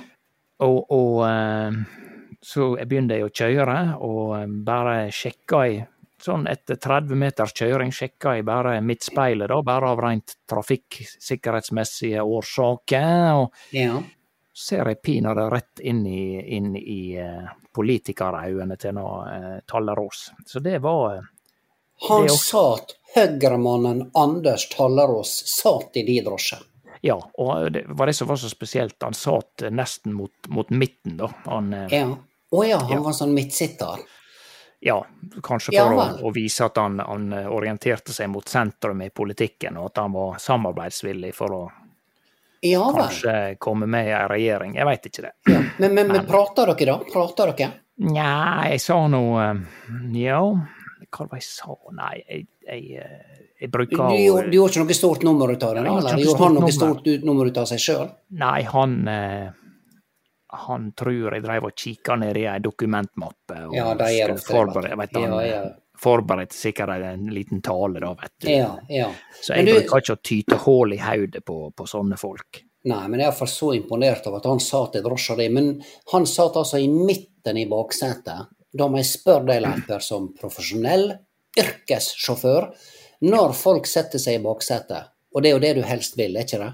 Og, 0.62 0.92
og 0.94 1.22
eh, 1.27 1.81
så 2.42 2.72
begynte 2.87 3.18
jeg 3.18 3.27
å 3.27 3.33
kjøre, 3.33 3.79
og 4.03 4.37
eh, 4.40 4.53
bare 4.66 4.96
sjekka 5.14 5.64
jeg 5.68 5.88
Sånn 6.22 6.44
etter 6.46 6.79
30 6.79 7.18
meters 7.18 7.51
kjøring 7.59 7.88
sjekka 7.90 8.37
jeg 8.37 8.44
bare 8.46 8.77
midtspeilet, 8.87 9.48
da, 9.51 9.57
bare 9.66 9.88
av 9.90 10.03
rent 10.05 10.37
trafikksikkerhetsmessige 10.46 12.22
årsaker. 12.22 13.40
Og 13.40 13.48
Ja. 13.75 13.96
ser 14.55 14.87
jeg 14.87 15.01
pinadø 15.03 15.48
rett 15.51 15.81
inn 15.81 16.07
i, 16.07 16.38
inn 16.55 16.77
i 16.77 17.18
uh, 17.18 17.51
politikerøynene 17.75 18.77
til 18.79 18.94
nå, 18.94 19.07
uh, 19.27 19.59
Tallerås. 19.66 20.31
Så 20.46 20.62
det 20.62 20.79
var 20.79 21.27
Han 22.09 22.27
Det 22.27 22.38
satt, 22.38 22.94
Høyremannen 23.16 24.12
Anders 24.14 24.68
Tallerås 24.68 25.42
satt 25.59 25.96
i 25.96 26.07
de 26.07 26.20
drosje. 26.22 26.62
Ja, 27.03 27.17
og 27.35 27.73
det 27.75 27.83
var 27.88 28.07
det 28.07 28.15
som 28.15 28.29
var 28.31 28.37
så 28.38 28.49
spesielt. 28.51 28.95
Han 29.03 29.15
satt 29.19 29.65
nesten 29.75 30.12
mot, 30.15 30.33
mot 30.55 30.69
midten, 30.71 31.17
da. 31.19 31.29
Han, 31.51 31.73
uh, 31.75 31.88
Ja. 31.93 32.07
Å 32.53 32.65
ja, 32.69 32.79
han 32.79 32.91
Ja. 32.99 33.01
var 33.03 33.12
sånn 33.17 33.33
midtsitter. 33.35 34.03
ja, 34.83 34.99
kanskje 35.43 35.73
Ja 35.75 35.85
for 35.88 35.95
å, 35.95 36.29
å 36.29 36.33
vise 36.35 36.65
at 36.67 36.77
han, 36.77 36.99
han 37.01 37.33
orienterte 37.33 38.12
seg 38.12 38.29
mot 38.31 38.49
sentrum 38.49 39.01
i 39.03 39.11
politikken, 39.11 39.77
og 39.79 39.87
at 39.93 40.01
han 40.03 40.12
var 40.12 40.38
samarbeidsvillig 40.43 41.35
for 41.35 41.55
å 41.55 41.62
Ja 42.62 42.85
kanskje 42.95 43.57
komme 43.59 43.87
med 43.91 44.07
i 44.07 44.12
ei 44.15 44.27
regjering. 44.31 44.75
Jeg 44.79 44.87
veit 44.87 45.07
ikke 45.07 45.23
det. 45.23 45.33
Ja. 45.51 45.62
Men, 45.79 45.95
men, 45.95 46.09
men 46.12 46.27
prater 46.27 46.67
dere 46.75 46.93
da? 46.93 46.99
Prater 47.12 47.51
dere? 47.57 47.71
Nja, 48.03 48.69
jeg 48.71 48.81
sa 48.83 49.01
nå 49.11 49.23
eh, 49.43 49.62
Ja, 50.19 50.41
hva 51.11 51.27
var 51.27 51.33
det 51.35 51.41
jeg 51.43 51.49
sa? 51.49 51.75
Nei, 51.99 52.15
jeg, 52.29 52.47
jeg, 52.69 53.03
eh, 53.03 53.41
jeg 53.62 53.70
bruker 53.72 53.96
du, 53.96 54.16
gjorde- 54.18 54.51
du 54.51 54.57
gjorde 54.59 54.72
ikke 54.75 54.83
noe 54.85 54.96
stort 54.98 55.22
nummer 55.27 55.53
ut 55.55 55.62
av 55.62 55.75
det? 55.77 55.83
Eller 55.87 56.18
gjorde 56.27 56.42
han 56.42 56.55
noe 56.59 56.72
stort 56.75 57.07
nummer 57.25 57.46
ut 57.53 57.59
av 57.62 57.68
seg 57.70 57.79
sjøl? 57.85 58.09
Nei, 58.42 58.62
han 58.75 58.96
eh, 59.09 59.51
han 60.66 60.90
tror 60.92 61.33
jeg 61.33 61.42
drev 61.46 61.64
og 61.70 61.77
kikka 61.81 62.16
ned 62.20 62.37
i 62.37 62.42
ei 62.51 62.59
dokumentmappe 62.61 63.61
og 63.70 63.77
Ja, 63.77 63.87
skulle 63.96 64.42
forberede 64.44 64.98
vet 65.01 65.14
Han 65.16 65.22
Ja, 65.31 65.40
ja. 65.48 65.62
forberedte 66.03 66.53
sikkert 66.59 66.90
en 67.07 67.31
liten 67.33 67.62
tale, 67.64 68.01
da, 68.03 68.11
vet 68.18 68.35
du. 68.42 68.51
Ja, 68.51 68.75
ja. 68.90 69.07
Så 69.40 69.55
jeg 69.57 69.64
du- 69.66 69.72
bruker 69.79 70.03
ikke 70.03 70.16
å 70.18 70.22
tyte 70.22 70.59
hull 70.66 70.92
i 70.92 70.98
hodet 71.01 71.44
på, 71.46 71.72
på 71.75 71.87
sånne 71.88 72.18
folk. 72.20 72.61
Nei, 72.85 73.07
men 73.09 73.20
jeg 73.20 73.29
er 73.29 73.31
iallfall 73.31 73.48
så 73.48 73.70
imponert 73.79 74.27
over 74.27 74.38
at 74.42 74.46
han 74.51 74.59
satt 74.61 74.96
i 74.98 75.03
drosja 75.05 75.37
di. 75.38 75.48
Men 75.48 75.83
han 76.12 76.27
satt 76.27 76.57
altså 76.59 76.81
i 76.83 76.88
midten 76.90 77.57
i 77.57 77.64
baksetet. 77.70 78.48
Da 78.75 78.88
må 78.88 78.98
jeg 78.98 79.07
spørre 79.07 79.46
deg, 79.46 79.62
Leiper, 79.62 80.03
som 80.03 80.33
profesjonell 80.35 81.12
yrkessjåfør. 81.57 82.72
Når 83.23 83.53
folk 83.55 83.87
setter 83.87 84.19
seg 84.19 84.41
i 84.41 84.43
baksetet, 84.43 85.13
og 85.35 85.43
det 85.43 85.51
er 85.51 85.55
jo 85.55 85.63
det 85.63 85.75
du 85.79 85.83
helst 85.87 86.17
vil, 86.19 86.35
er 86.37 86.47
ikke 86.47 86.59
det? 86.63 86.73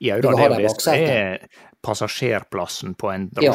Ja, 0.00 0.16
da, 0.20 0.32
det 0.36 0.68
det 0.84 0.96
er 0.96 1.46
passasjerplassen 1.80 2.94
på 2.94 3.10
en 3.12 3.30
Ja. 3.40 3.54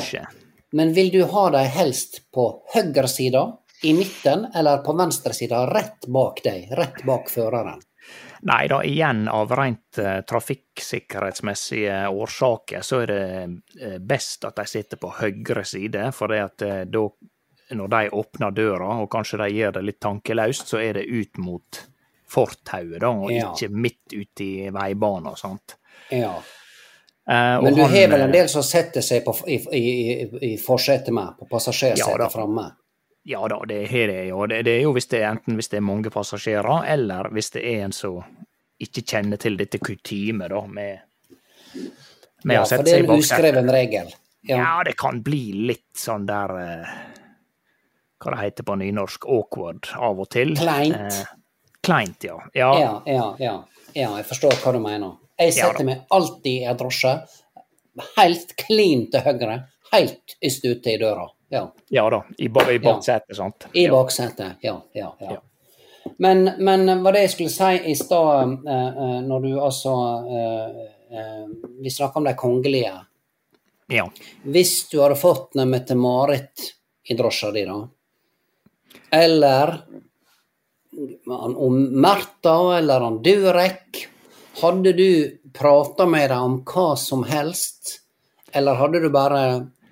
Men 0.71 0.93
vil 0.93 1.11
du 1.11 1.23
ha 1.23 1.49
dem 1.53 1.69
helst 1.71 2.31
på 2.33 2.47
høyre 2.73 3.07
side, 3.07 3.43
i 3.83 3.93
midten, 3.93 4.47
eller 4.55 4.81
på 4.83 4.95
venstre 4.97 5.33
side, 5.33 5.59
rett 5.69 6.07
bak 6.07 6.41
deg, 6.43 6.71
rett 6.75 7.03
bak 7.05 7.29
føreren? 7.29 7.79
Nei 8.45 8.67
da, 8.67 8.81
igjen 8.83 9.27
av 9.31 9.53
rent 9.57 9.99
uh, 10.01 10.19
trafikksikkerhetsmessige 10.27 12.09
årsaker, 12.09 12.81
så 12.81 13.01
er 13.05 13.13
det 13.13 13.21
eh, 13.81 13.97
best 13.99 14.45
at 14.45 14.59
de 14.59 14.67
sitter 14.69 15.01
på 15.01 15.13
høyre 15.21 15.63
side, 15.65 16.11
for 16.13 16.33
det 16.33 16.41
at 16.43 16.65
uh, 16.65 16.81
da, 16.85 17.05
når 17.77 17.93
de 17.95 18.03
åpner 18.19 18.53
døra, 18.53 18.99
og 19.01 19.09
kanskje 19.13 19.41
de 19.41 19.49
gjør 19.55 19.77
det 19.77 19.85
litt 19.87 20.01
tankeløst, 20.03 20.67
så 20.73 20.81
er 20.83 20.99
det 20.99 21.07
ut 21.09 21.41
mot 21.41 21.81
fortauet, 22.27 22.99
da, 23.01 23.09
og 23.09 23.31
Ja. 23.31 23.51
ikke 23.53 23.69
midt 23.71 24.13
ute 24.13 24.43
i 24.43 24.69
veibanen 24.73 25.27
og 25.31 25.37
sånt. 25.37 25.75
Ja. 26.09 26.35
Eh, 27.27 27.61
Men 27.61 27.73
du 27.75 27.81
han, 27.81 27.91
har 27.91 28.07
vel 28.07 28.21
en 28.21 28.31
del 28.33 28.49
som 28.49 28.63
setter 28.63 29.01
seg 29.01 29.23
på, 29.25 29.33
i, 29.47 29.55
i, 29.71 29.83
i, 30.23 30.53
i 30.53 30.57
forsetet 30.61 31.13
med, 31.13 31.37
på 31.39 31.47
passasjersetet 31.49 32.19
ja, 32.19 32.29
framme? 32.29 32.67
Ja 33.25 33.47
da, 33.49 33.57
det 33.65 33.87
har 33.89 34.07
det 34.11 34.27
jo. 34.27 34.43
Det, 34.45 34.59
det 34.65 34.75
er 34.77 34.83
jo 34.83 34.91
hvis 34.93 35.07
det 35.09 35.23
er 35.23 35.31
enten 35.31 35.55
hvis 35.57 35.69
det 35.71 35.79
er 35.79 35.85
mange 35.87 36.11
passasjerer, 36.13 36.83
eller 36.93 37.31
hvis 37.33 37.49
det 37.55 37.63
er 37.65 37.85
en 37.87 37.95
som 37.95 38.19
ikke 38.81 39.01
kjenner 39.01 39.39
til 39.41 39.55
dette 39.57 39.79
kutymet, 39.81 40.51
da, 40.51 40.61
med, 40.67 40.99
med 42.43 42.55
Ja, 42.55 42.61
å 42.61 42.69
for 42.69 42.83
det 42.85 42.93
er 42.93 43.05
en 43.07 43.17
uskreven 43.17 43.71
regel. 43.73 44.11
Ja. 44.45 44.57
Ja. 44.59 44.83
det 44.85 44.93
kan 45.01 45.23
bli 45.25 45.53
litt 45.71 45.97
sånn 45.97 46.27
der 46.29 46.51
eh, 46.61 46.89
Hva 48.21 48.35
det 48.35 48.41
heter 48.43 48.63
på 48.67 48.75
nynorsk? 48.77 49.25
Awkward 49.25 49.89
av 49.97 50.19
og 50.21 50.29
til. 50.29 50.53
Kleint. 50.59 50.95
Eh, 50.95 51.25
kleint, 51.85 52.27
ja. 52.27 52.39
ja. 52.53 52.71
Ja, 52.79 52.91
ja, 53.05 53.29
ja. 53.39 54.09
jeg 54.17 54.27
forstår 54.27 54.59
hva 54.63 54.75
du 54.75 54.81
mener. 54.83 55.15
Jeg 55.39 55.55
setter 55.57 55.87
meg 55.87 56.05
alltid 56.15 56.51
i 56.61 56.67
en 56.69 56.77
drosje, 56.79 57.15
helt 58.15 58.53
klin 58.59 59.07
til 59.11 59.23
høyre, 59.25 59.57
helt 59.93 60.37
yst 60.43 60.67
ute 60.67 60.95
i 60.95 60.99
døra. 61.01 61.27
Ja. 61.53 61.67
Ja 61.93 62.05
da, 62.09 62.23
i, 62.37 62.47
i 62.47 62.79
baksetet, 62.79 63.35
sant. 63.37 63.67
I 63.73 63.87
baksetet, 63.91 64.63
ja, 64.65 64.79
ja, 64.93 65.11
ja. 65.19 65.41
Men, 66.21 66.43
men 66.61 66.85
hva 67.01 67.11
det 67.15 67.25
jeg 67.25 67.33
skulle 67.33 67.53
si 67.53 67.91
i 67.91 67.95
stad, 67.97 68.55
eh, 68.69 68.87
eh, 69.05 69.19
når 69.25 69.45
du 69.45 69.51
altså 69.57 69.93
eh, 70.29 70.83
Vi 71.81 71.89
snakker 71.89 72.19
om 72.19 72.27
de 72.27 72.33
kongelige. 72.37 72.93
ja. 73.93 74.05
Hvis 74.43 74.89
du 74.89 74.99
hadde 75.01 75.15
fått 75.15 75.55
Mette-Marit 75.55 76.65
i 77.09 77.15
drosja 77.15 77.51
di, 77.53 77.61
da, 77.69 77.77
eller 79.13 79.77
om 81.27 82.01
Märtha 82.01 82.77
eller 82.77 83.01
om 83.01 83.21
Durek, 83.23 84.07
hadde 84.61 84.93
du 84.93 85.09
prata 85.53 86.05
med 86.05 86.29
dem 86.31 86.41
om 86.43 86.57
hva 86.65 86.95
som 86.97 87.23
helst, 87.27 87.99
eller 88.53 88.75
hadde 88.79 88.99
du 89.03 89.09
bare 89.11 89.41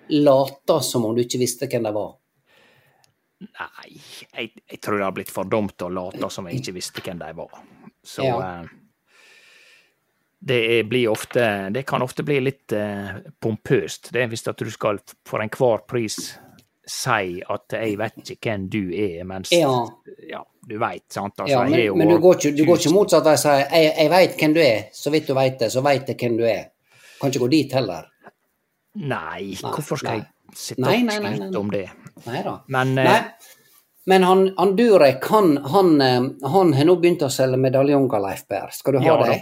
lata 0.10 0.80
som 0.84 1.06
om 1.06 1.16
du 1.16 1.24
ikke 1.24 1.42
visste 1.42 1.68
hvem 1.72 1.84
de 1.88 1.94
var? 1.96 2.14
Nei, 3.44 3.90
jeg, 4.38 4.54
jeg 4.72 4.80
tror 4.80 4.98
det 5.02 5.04
har 5.10 5.16
blitt 5.16 5.32
for 5.34 5.50
dumt 5.52 5.84
å 5.84 5.90
late 5.92 6.30
som 6.32 6.48
jeg 6.48 6.62
ikke 6.62 6.78
visste 6.78 7.04
hvem 7.04 7.20
de 7.20 7.34
var. 7.36 7.52
Så 8.04 8.24
Ja. 8.24 8.38
eh, 8.64 8.72
det 10.44 10.58
er, 10.78 10.84
blir 10.84 11.08
ofte 11.08 11.70
Det 11.72 11.86
kan 11.88 12.02
ofte 12.04 12.24
bli 12.28 12.40
litt 12.44 12.72
eh, 12.76 13.20
pompøst. 13.40 14.10
Det 14.12 14.24
er 14.24 14.28
hvis 14.32 14.48
at 14.52 14.60
du 14.60 14.72
skal 14.72 15.00
for 15.28 15.40
enhver 15.44 15.86
pris 15.88 16.34
si 16.88 17.42
at 17.50 17.72
'jeg 17.72 17.98
vet 17.98 18.30
ikke 18.36 18.50
hvem 18.52 18.70
du 18.70 18.92
er', 18.92 19.24
mens 19.24 19.52
Ja. 19.52 19.88
ja, 20.30 20.42
du 20.68 20.78
veit, 20.80 21.04
sant? 21.10 21.34
Altså, 21.40 21.52
Ja, 21.52 21.64
men, 21.64 21.80
jo 21.80 21.96
men 21.96 22.08
du 22.08 22.18
går 22.20 22.36
ikke, 22.36 22.58
du 22.58 22.66
går 22.66 22.78
ikke 22.78 22.94
motsatt 22.94 23.24
vei 23.24 23.34
og 23.34 23.40
sier 23.40 23.68
jeg, 23.72 23.94
'jeg 23.98 24.10
veit 24.10 24.38
hvem 24.38 24.54
du 24.54 24.60
er', 24.60 24.84
så 24.94 25.12
vidt 25.12 25.28
du 25.28 25.34
veit 25.34 25.60
det, 25.60 25.72
så 25.72 25.82
veit 25.82 26.08
jeg 26.08 26.18
hvem 26.18 26.38
du 26.38 26.44
er. 26.44 26.66
Kan 27.22 27.32
ikke 27.32 27.40
gå 27.40 27.50
dit 27.50 27.72
heller. 27.74 28.10
Nei, 28.96 29.56
hvorfor 29.62 29.98
skal 29.98 30.12
nei. 30.12 30.18
jeg 30.20 30.56
sitte 30.56 30.82
Nei, 30.82 31.00
og 31.00 31.06
nei, 31.06 31.20
nei, 31.20 31.30
nei, 31.30 31.38
skryte 31.38 31.60
om 31.60 31.70
det? 31.72 31.90
Nei 32.28 32.44
da. 32.44 32.60
Men 32.68 32.98
eh, 32.98 33.04
Nei. 33.04 33.22
Men 34.06 34.24
han, 34.24 34.54
han 34.58 34.76
Durek, 34.76 35.26
han, 35.32 35.58
han, 35.58 36.02
eh, 36.02 36.22
han 36.44 36.74
har 36.74 36.86
nå 36.86 36.96
begynt 37.00 37.24
å 37.24 37.30
selge 37.32 37.58
medaljonger, 37.58 38.20
Leif 38.20 38.44
Berr. 38.48 38.72
Skal 38.76 38.94
du 38.94 39.00
ha 39.00 39.06
Ja 39.06 39.18
det? 39.24 39.38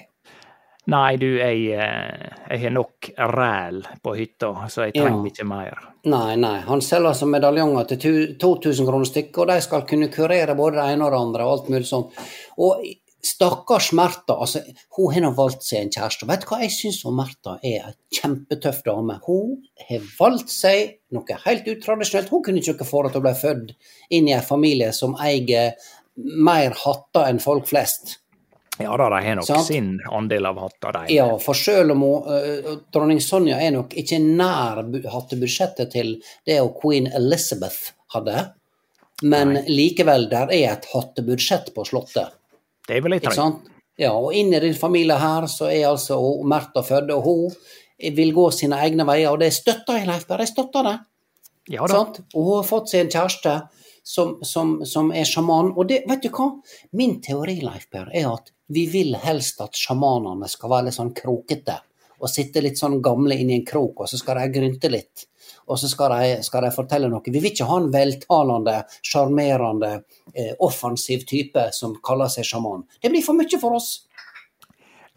Nei, 0.89 1.15
du, 1.22 1.28
jeg, 1.38 1.60
eh, 1.78 2.30
jeg 2.50 2.62
har 2.63 2.72
nok 2.74 3.12
ræl 3.32 3.84
på 4.02 4.15
hytta, 4.17 4.50
så 4.67 4.88
jeg 4.88 4.96
Ja. 4.96 5.04
trenger 5.04 5.28
ikke 5.30 5.46
mer. 5.46 5.78
Nei, 6.06 6.36
nei. 6.36 6.60
Han 6.65 6.82
selger 6.82 7.10
altså 7.12 7.28
medaljonger 7.30 7.86
til 7.88 8.36
2000 8.39 8.88
kroner 8.88 9.06
stykket, 9.06 9.38
og 9.38 9.48
de 9.48 9.62
skal 9.62 9.86
kunne 9.86 10.10
kurere 10.10 10.56
både 10.58 10.80
det 10.82 10.88
ene 10.96 11.06
og 11.06 11.12
det 11.12 11.20
andre, 11.20 11.46
og 11.46 11.52
alt 11.60 11.70
mulig 11.70 11.86
sånt. 11.86 12.12
Og 12.58 12.82
stakkars 13.24 13.91
Märtha, 13.94 14.34
altså, 14.39 14.63
hun 14.98 15.13
har 15.13 15.22
nå 15.22 15.36
valgt 15.38 15.62
seg 15.63 15.84
en 15.84 15.91
kjæreste. 15.94 16.26
Vet 16.28 16.41
du 16.41 16.48
hva, 16.48 16.60
jeg 16.63 16.72
syns 16.72 17.04
Märtha 17.06 17.60
er 17.63 17.91
ei 17.91 17.94
kjempetøff 18.17 18.82
dame. 18.84 19.20
Hun 19.28 19.62
har 19.88 20.00
valgt 20.20 20.50
seg 20.50 20.98
noe 21.12 21.38
helt 21.46 21.67
utradisjonelt. 21.67 22.30
Hun 22.30 22.41
kunne 22.44 22.58
ikke 22.58 22.84
få 22.84 23.04
det 23.04 23.12
til 23.13 23.22
å 23.22 23.28
bli 23.28 23.34
født 23.38 23.76
inn 24.10 24.28
i 24.28 24.34
en 24.34 24.41
familie 24.41 24.91
som 24.91 25.13
eier 25.22 25.74
mer 26.17 26.72
hatter 26.72 27.30
enn 27.30 27.39
folk 27.39 27.67
flest. 27.70 28.17
Ja 28.80 28.96
da, 28.98 29.10
de 29.10 29.20
har 29.26 29.36
nok 29.36 29.46
Sant. 29.46 29.68
sin 29.68 29.90
andel 30.12 30.46
av 30.48 30.58
hatta, 30.64 30.92
de. 30.96 31.14
Ja, 31.14 31.28
for 31.44 31.54
selv 31.58 31.92
om 31.92 32.02
hun, 32.06 32.24
uh, 32.32 32.78
dronning 32.94 33.20
Sonja 33.22 33.60
er 33.62 33.74
nok 33.76 33.94
ikke 34.00 34.18
nær 34.24 34.80
bu- 34.88 35.04
hattebudsjettet 35.12 35.92
til 35.92 36.16
det 36.48 36.62
og 36.64 36.78
queen 36.82 37.10
Elizabeth 37.12 37.92
hadde, 38.16 38.46
men 39.24 39.60
likevel, 39.68 40.30
der 40.32 40.50
er 40.56 40.72
et 40.72 40.88
hattebudsjett 40.94 41.74
på 41.76 41.86
Slottet. 41.86 42.32
Det 42.88 43.04
vil 43.04 43.12
jeg 43.18 43.22
Ikke 43.22 43.36
tro. 43.36 43.50
Ja, 44.00 44.14
og 44.18 44.34
inn 44.34 44.54
i 44.56 44.60
din 44.64 44.74
familie 44.74 45.20
her 45.20 45.46
så 45.52 45.68
er 45.70 45.90
altså 45.92 46.18
Märtha 46.48 46.82
født, 46.82 47.12
og 47.14 47.24
hun 47.28 48.16
vil 48.16 48.32
gå 48.34 48.48
sine 48.56 48.80
egne 48.82 49.06
veier, 49.06 49.30
og 49.36 49.44
det 49.44 49.52
støtter 49.54 50.00
jeg, 50.00 50.08
Leif 50.10 50.26
Berr. 50.26 50.42
Jeg 50.42 50.56
støtter 50.56 50.88
det. 50.88 50.96
Ja? 51.76 51.84
Og 51.86 52.18
hun 52.34 52.56
har 52.56 52.66
fått 52.66 52.90
seg 52.90 53.04
en 53.06 53.12
kjæreste 53.14 53.54
som, 54.04 54.40
som, 54.42 54.80
som 54.90 55.12
er 55.14 55.28
sjaman. 55.30 55.70
Og 55.78 55.86
det, 55.92 56.02
vet 56.10 56.24
du 56.26 56.32
hva? 56.34 56.48
Min 56.98 57.20
teori, 57.22 57.60
Leif 57.62 57.86
Per, 57.94 58.10
er 58.10 58.32
at 58.32 58.50
vi 58.74 58.86
vil 58.92 59.16
helst 59.20 59.62
at 59.64 59.78
sjamanene 59.78 60.48
skal 60.50 60.72
være 60.72 60.90
litt 60.90 60.98
sånn 60.98 61.14
krokete. 61.18 61.80
Og 62.22 62.30
sitte 62.30 62.62
litt 62.62 62.78
sånn 62.78 63.00
gamle 63.02 63.34
inni 63.42 63.56
en 63.58 63.66
krok, 63.66 64.04
og 64.04 64.10
så 64.10 64.20
skal 64.20 64.38
de 64.38 64.52
grynte 64.54 64.92
litt. 64.94 65.24
Og 65.66 65.80
så 65.82 65.90
skal 65.90 66.14
de, 66.14 66.36
skal 66.46 66.68
de 66.68 66.70
fortelle 66.76 67.10
noe. 67.10 67.24
Vi 67.26 67.40
vil 67.40 67.50
ikke 67.50 67.66
ha 67.66 67.80
en 67.82 67.90
veltalende, 67.94 68.76
sjarmerende, 69.02 69.90
eh, 70.36 70.52
offensiv 70.62 71.26
type 71.26 71.64
som 71.74 71.96
kaller 72.06 72.30
seg 72.30 72.46
sjaman. 72.46 72.86
Det 73.02 73.10
blir 73.10 73.26
for 73.26 73.34
mye 73.40 73.60
for 73.60 73.80
oss. 73.80 73.90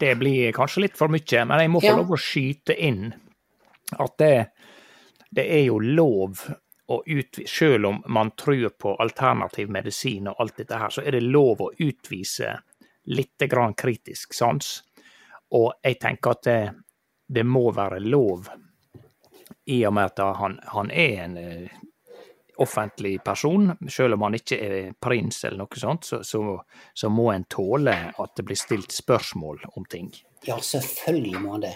Det 0.01 0.15
blir 0.17 0.51
kanskje 0.51 0.81
litt 0.87 0.97
for 0.97 1.07
mye, 1.13 1.45
men 1.45 1.59
jeg 1.59 1.69
må 1.69 1.81
få 1.81 1.93
Ja. 1.93 1.95
lov 1.95 2.09
å 2.09 2.19
skyte 2.19 2.75
inn 2.77 3.13
at 3.99 4.17
det, 4.17 4.49
det 5.31 5.45
er 5.45 5.65
jo 5.65 5.79
lov 5.79 6.41
utvise 6.87 7.47
Selv 7.49 7.85
om 7.85 8.03
man 8.07 8.31
tror 8.31 8.69
på 8.69 8.95
alternativ 9.01 9.69
medisin 9.69 10.27
og 10.27 10.35
alt 10.39 10.57
dette 10.57 10.77
her, 10.77 10.89
så 10.89 11.01
er 11.01 11.11
det 11.11 11.23
lov 11.23 11.57
å 11.57 11.71
utvise 11.79 12.59
litt 13.05 13.45
grann 13.49 13.73
kritisk 13.77 14.33
sans. 14.33 14.83
Og 15.55 15.73
jeg 15.83 15.99
tenker 16.01 16.35
at 16.35 16.43
det, 16.47 16.59
det 17.27 17.45
må 17.45 17.69
være 17.75 18.01
lov 18.03 18.49
i 19.65 19.81
og 19.85 19.93
med 19.93 20.11
at 20.11 20.37
han, 20.37 20.59
han 20.73 20.91
er 20.91 21.23
en 21.23 21.37
eh, 21.41 21.75
offentlig 22.61 23.17
person, 23.23 23.71
selv 23.89 24.13
om 24.13 24.27
han 24.27 24.37
ikke 24.37 24.57
er 24.61 24.91
prins 25.01 25.43
eller 25.43 25.63
noe 25.63 25.79
sånt, 25.79 26.05
så, 26.07 26.21
så, 26.23 26.41
så 26.93 27.09
må 27.09 27.31
en 27.33 27.47
tåle 27.49 27.95
at 28.11 28.37
det 28.37 28.45
blir 28.47 28.59
stilt 28.59 28.93
spørsmål 28.95 29.65
om 29.73 29.87
ting. 29.89 30.11
Ja, 30.45 30.59
selvfølgelig 30.61 31.41
må 31.41 31.57
han 31.57 31.65
det. 31.65 31.75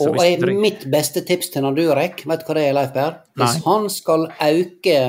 Og 0.00 0.20
jeg, 0.22 0.38
mitt 0.54 0.86
beste 0.90 1.24
tips 1.26 1.50
til 1.50 1.66
Nadurek, 1.66 2.22
vet 2.30 2.44
du 2.44 2.46
hva 2.46 2.56
det 2.56 2.68
er, 2.68 2.76
Leif 2.76 2.92
Berr? 2.94 3.18
Hvis 3.34 3.58
Nei. 3.58 3.64
han 3.66 3.90
skal 3.92 4.30
auke 4.38 5.00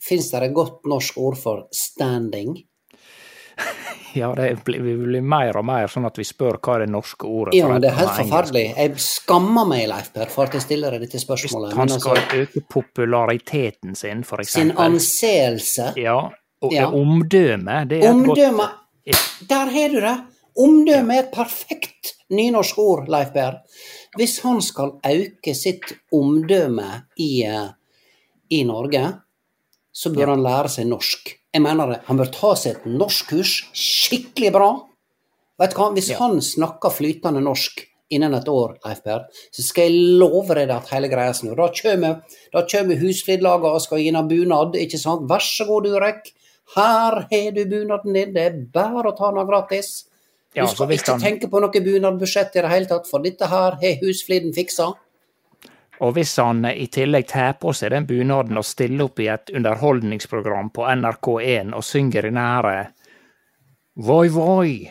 Fins 0.00 0.30
det 0.32 0.38
et 0.46 0.54
godt 0.56 0.86
norsk 0.88 1.16
ord 1.20 1.34
for 1.36 1.66
standing? 1.76 2.54
Ja, 4.14 4.32
det 4.34 4.64
blir, 4.64 4.80
vi 4.82 4.94
blir 4.96 5.22
mer 5.22 5.56
og 5.60 5.64
mer 5.68 5.90
sånn 5.90 6.06
at 6.08 6.18
vi 6.18 6.24
spør 6.26 6.58
hva 6.58 6.76
er 6.78 6.84
det 6.84 6.90
norske 6.92 7.28
ordet 7.28 7.54
Ja, 7.58 7.68
men 7.70 7.82
det 7.82 7.90
er 7.92 7.98
helt 8.00 8.16
forferdelig. 8.18 8.64
Jeg 8.76 9.04
skammer 9.04 9.68
meg, 9.70 9.86
Leif 9.90 10.10
Per, 10.14 10.26
for 10.32 10.48
at 10.48 10.56
jeg 10.58 10.64
stiller 10.66 10.96
deg 10.96 11.04
dette 11.06 11.20
spørsmålet. 11.22 11.70
Hvis 11.74 11.78
Han 11.78 11.94
altså, 11.94 12.16
skal 12.16 12.42
øke 12.42 12.64
populariteten 12.74 13.94
sin, 13.94 14.24
for 14.24 14.42
eksempel. 14.42 14.70
sin 14.70 14.84
anseelse 14.86 15.92
Ja, 16.00 16.18
og 16.62 16.72
Ja. 16.74 16.88
omdømme, 16.90 17.84
det 17.88 18.00
er 18.02 18.08
et 18.08 18.14
Omdømme 18.14 18.68
godt 19.06 19.48
Der 19.48 19.70
har 19.70 19.88
du 19.88 20.00
det! 20.00 20.18
Omdømme 20.60 21.14
er 21.14 21.22
et 21.22 21.32
perfekt 21.32 22.14
nynorsk 22.30 22.78
ord, 22.78 23.08
Leif 23.08 23.32
Per. 23.32 23.60
Hvis 24.18 24.40
han 24.42 24.60
skal 24.62 24.92
øke 25.06 25.54
sitt 25.54 25.92
omdømme 26.12 27.04
i, 27.16 27.42
eh, 27.44 27.68
i 28.50 28.64
Norge, 28.64 29.20
så 29.92 30.12
bør 30.14 30.34
han 30.34 30.42
lære 30.42 30.68
seg 30.68 30.86
norsk. 30.86 31.39
Jeg 31.50 31.62
mener 31.64 31.90
det. 31.90 32.00
Han 32.06 32.18
bør 32.20 32.30
ta 32.30 32.52
seg 32.58 32.76
et 32.76 32.84
norskkurs 32.86 33.54
skikkelig 33.74 34.52
bra. 34.54 34.68
Vet 35.60 35.72
du 35.74 35.80
hva, 35.80 35.88
Hvis 35.96 36.10
han 36.16 36.38
snakker 36.40 36.92
flytende 36.94 37.42
norsk 37.42 37.82
innen 38.10 38.34
et 38.34 38.48
år, 38.48 38.76
Leif 38.84 39.02
så 39.04 39.62
skal 39.62 39.90
jeg 39.90 40.18
love 40.18 40.54
deg 40.54 40.70
at 40.70 40.88
hele 40.94 41.10
greia 41.10 41.34
snur. 41.34 41.56
Da 41.58 41.68
kommer, 41.74 42.22
da 42.52 42.62
kommer 42.66 42.98
Husflidlaget 42.98 43.70
og 43.70 43.82
skal 43.82 43.98
gi 44.02 44.12
ham 44.14 44.28
bunad, 44.30 44.78
ikke 44.78 44.98
sant? 44.98 45.28
Vær 45.30 45.42
så 45.44 45.66
god, 45.66 45.84
Durek. 45.86 46.32
Her 46.76 47.26
har 47.30 47.50
du 47.54 47.64
bunaden 47.66 48.14
din, 48.14 48.32
det 48.34 48.42
er 48.46 48.58
bare 48.72 49.10
å 49.10 49.16
ta 49.18 49.30
den 49.34 49.46
gratis. 49.46 50.04
Du 50.54 50.60
Ja, 50.60 50.66
skal 50.66 50.88
ikke 50.88 51.12
han- 51.12 51.20
tenke 51.20 51.50
på 51.50 51.60
noe 51.60 51.70
bunadbudsjett 51.70 52.56
i 52.56 52.62
det 52.62 52.70
hele 52.70 52.86
tatt, 52.86 53.06
for 53.06 53.20
dette 53.20 53.46
her 53.46 53.70
har 53.72 53.98
Husfliden 54.02 54.54
fiksa. 54.54 54.94
Og 56.00 56.14
hvis 56.16 56.36
han 56.40 56.64
eh, 56.64 56.82
i 56.84 56.86
tillegg 56.92 57.28
tar 57.28 57.58
på 57.60 57.74
seg 57.76 57.92
den 57.94 58.08
bunaden 58.08 58.58
og 58.58 58.66
stiller 58.66 59.08
opp 59.08 59.20
i 59.20 59.28
et 59.32 59.52
underholdningsprogram 59.56 60.72
på 60.76 60.86
NRK1 60.88 61.74
og 61.76 61.84
synger 61.86 62.30
i 62.30 62.34
nære 62.36 62.78
Voi, 64.00 64.28
voi, 64.32 64.86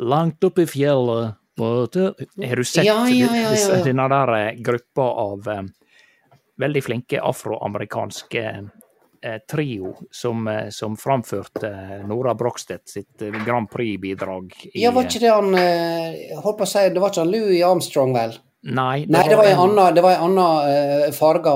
langt 0.00 0.44
oppe 0.46 0.64
i 0.64 0.70
fjellet 0.70 1.36
Har 1.60 2.56
du 2.56 2.64
sett 2.64 2.86
Ja, 2.86 3.02
ja, 3.08 3.28
ja, 3.36 3.80
denne 3.84 4.06
der 4.08 4.36
eh, 4.38 4.52
gruppa 4.64 5.08
av 5.24 5.48
um, 5.48 5.72
veldig 6.60 6.82
flinke 6.84 7.20
afroamerikanske 7.20 8.44
uh, 8.62 9.38
trio 9.50 9.92
som, 10.14 10.46
uh, 10.48 10.70
som 10.72 10.96
framførte 10.96 11.72
Nora 12.08 12.32
Brogstedt 12.38 12.88
sitt 12.88 13.26
Grand 13.44 13.68
Prix-bidrag 13.68 14.54
Ja, 14.72 14.94
var 14.94 15.10
ikke 15.10 15.24
det 15.26 15.34
han 15.34 15.52
uh, 15.52 16.38
Holdt 16.40 16.62
på 16.62 16.68
å 16.68 16.70
si, 16.70 16.86
det 16.94 17.02
var 17.02 17.12
ikke 17.12 17.26
han 17.26 17.34
Louis 17.34 17.66
Armstrong, 17.66 18.16
vel? 18.16 18.38
Nei, 18.62 19.06
Nei, 19.08 19.22
det 19.28 19.36
var 19.36 19.44
en 19.44 19.52
en- 19.56 19.58
annen, 19.78 19.94
det 19.94 20.02
var 20.04 20.12
en 20.18 20.38
annen 20.38 21.06
uh, 21.08 21.12
farga 21.16 21.54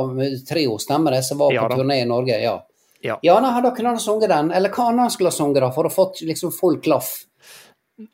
trio, 0.48 0.78
stemmer 0.78 1.10
det, 1.12 1.22
som 1.24 1.38
var 1.38 1.52
Ja 1.52 1.66
på 1.68 1.76
turné 1.76 2.00
i 2.02 2.06
Norge, 2.08 2.38
ja. 2.42 2.62
Ja. 3.04 3.18
Ja, 3.22 3.34
nei, 3.40 3.60
da 3.60 3.70
kunne 3.76 3.88
han 3.92 3.98
sunget 4.00 4.30
den. 4.30 4.50
Eller 4.52 4.70
hva 4.72 4.86
annet 4.88 5.12
skulle 5.12 5.28
han 5.28 5.36
sunget, 5.36 5.60
da, 5.60 5.70
for 5.70 5.84
å 5.84 5.90
få 5.92 6.06
liksom 6.24 6.50
full 6.56 6.78
klaff. 6.80 7.10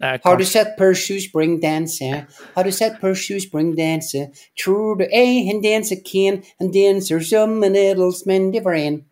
eh, 0.03 0.18
Har 0.24 0.37
du 0.37 0.44
sett 0.44 0.76
sett 0.76 0.94
Shoe 0.94 1.20
Spring 1.20 1.61
danse? 1.61 2.26
Har 2.57 2.64
du 2.64 2.72
sett 2.72 3.00
Percy 3.00 3.38
Spring 3.40 3.76
danse? 3.76 4.26
Tror 4.64 4.98
du 4.98 5.05
ei 5.12 5.46
han 5.46 5.62
danser 5.62 6.03
kan, 6.05 6.42
han 6.59 6.72
danser 6.72 7.20
som 7.20 7.62
en 7.62 7.76
edelsmann 7.76 8.50
det 8.53 8.64
var 8.64 8.74
en. 8.74 9.05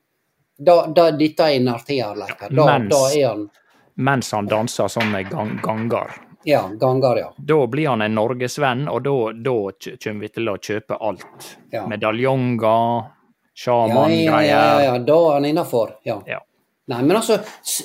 Da, 0.58 0.86
da 0.88 1.10
jeg 1.52 1.60
inn 1.60 1.68
innertida, 1.68 2.14
Leif. 2.18 2.34
Da, 2.50 2.66
mens- 2.66 2.90
da 2.90 3.20
er 3.20 3.28
han 3.28 3.50
mens 3.96 4.30
han 4.32 4.46
danser 4.46 4.88
sånne 4.88 5.22
gang, 5.30 5.60
ganger. 5.62 6.10
Ja, 6.46 6.68
ganger, 6.80 7.16
ja. 7.16 7.28
Da 7.36 7.66
blir 7.66 7.88
han 7.88 8.02
en 8.02 8.14
norgesvenn, 8.14 8.86
og 8.88 9.02
da, 9.04 9.16
da 9.32 9.56
kommer 10.04 10.26
vi 10.26 10.32
til 10.32 10.50
å 10.52 10.58
kjøpe 10.58 10.98
alt. 11.00 11.54
Ja. 11.74 11.86
Medaljonger, 11.90 13.08
Ja, 14.30 14.42
ja, 14.42 14.42
ja, 14.46 14.82
ja, 14.84 14.98
da 15.02 15.16
er 15.30 15.40
han 15.40 15.48
innafor. 15.48 15.96
Ja. 16.06 16.20
Ja. 16.26 16.44
Nei, 16.88 17.02
men 17.02 17.18
altså, 17.18 17.36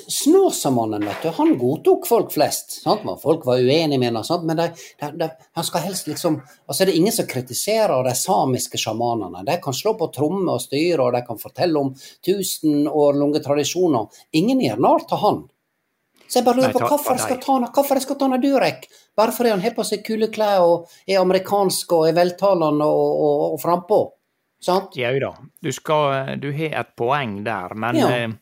Snåsamannen, 0.08 1.02
vet 1.04 1.22
du, 1.22 1.28
han 1.36 1.50
godtok 1.60 2.06
folk 2.08 2.30
flest. 2.32 2.78
Sant? 2.86 3.02
Folk 3.20 3.42
var 3.44 3.60
uenige 3.60 3.98
med 4.00 4.16
ham, 4.16 4.46
men 4.48 4.56
de, 4.56 4.68
de, 5.00 5.10
de, 5.20 5.28
han 5.52 5.66
skal 5.66 5.84
helst 5.84 6.08
liksom 6.08 6.38
Altså, 6.40 6.86
det 6.86 6.94
er 6.94 7.00
ingen 7.02 7.12
som 7.12 7.28
kritiserer 7.28 8.06
de 8.06 8.14
samiske 8.16 8.80
sjamanene. 8.80 9.42
De 9.44 9.58
kan 9.60 9.76
slå 9.76 9.92
på 10.00 10.08
tromme 10.14 10.54
og 10.54 10.62
styre, 10.64 11.02
og 11.04 11.12
de 11.12 11.20
kan 11.26 11.40
fortelle 11.42 11.82
om 11.82 11.92
tusen 12.24 12.88
år 12.88 13.18
lange 13.20 13.44
tradisjoner. 13.44 14.08
Ingen 14.40 14.64
gjør 14.64 14.80
narr 14.86 15.04
av 15.12 15.20
han. 15.26 15.42
Så 16.34 16.40
jeg 16.40 16.46
bare 16.48 16.56
lurer 16.58 16.72
Nei, 16.72 16.74
på 16.74 16.80
ta- 16.82 16.88
hvorfor 16.90 17.14
jeg 17.14 17.20
skal 17.22 17.38
ta 17.44 17.58
hvorfor 17.76 17.94
jeg 17.94 18.02
skal 18.02 18.16
ta 18.18 18.28
Durek? 18.42 18.88
Bare 19.14 19.30
fordi 19.36 19.50
han 19.52 19.60
har 19.62 19.70
på 19.76 19.84
seg 19.86 20.00
kule 20.02 20.26
klær 20.34 20.64
og 20.66 20.88
er 21.06 21.20
amerikansk 21.20 21.92
og 21.94 22.08
er 22.08 22.16
veltalende 22.16 22.88
og, 22.90 23.20
og, 23.26 23.42
og 23.54 23.60
frampå. 23.62 23.98
Sant? 24.64 24.96
Jau 24.98 25.12
da, 25.22 25.30
du, 25.62 25.70
skal, 25.76 26.32
du 26.42 26.48
har 26.56 26.74
et 26.80 26.90
poeng 26.98 27.36
der, 27.46 27.74
men 27.78 28.00
Ja. 28.00 28.08
eh, 28.16 28.34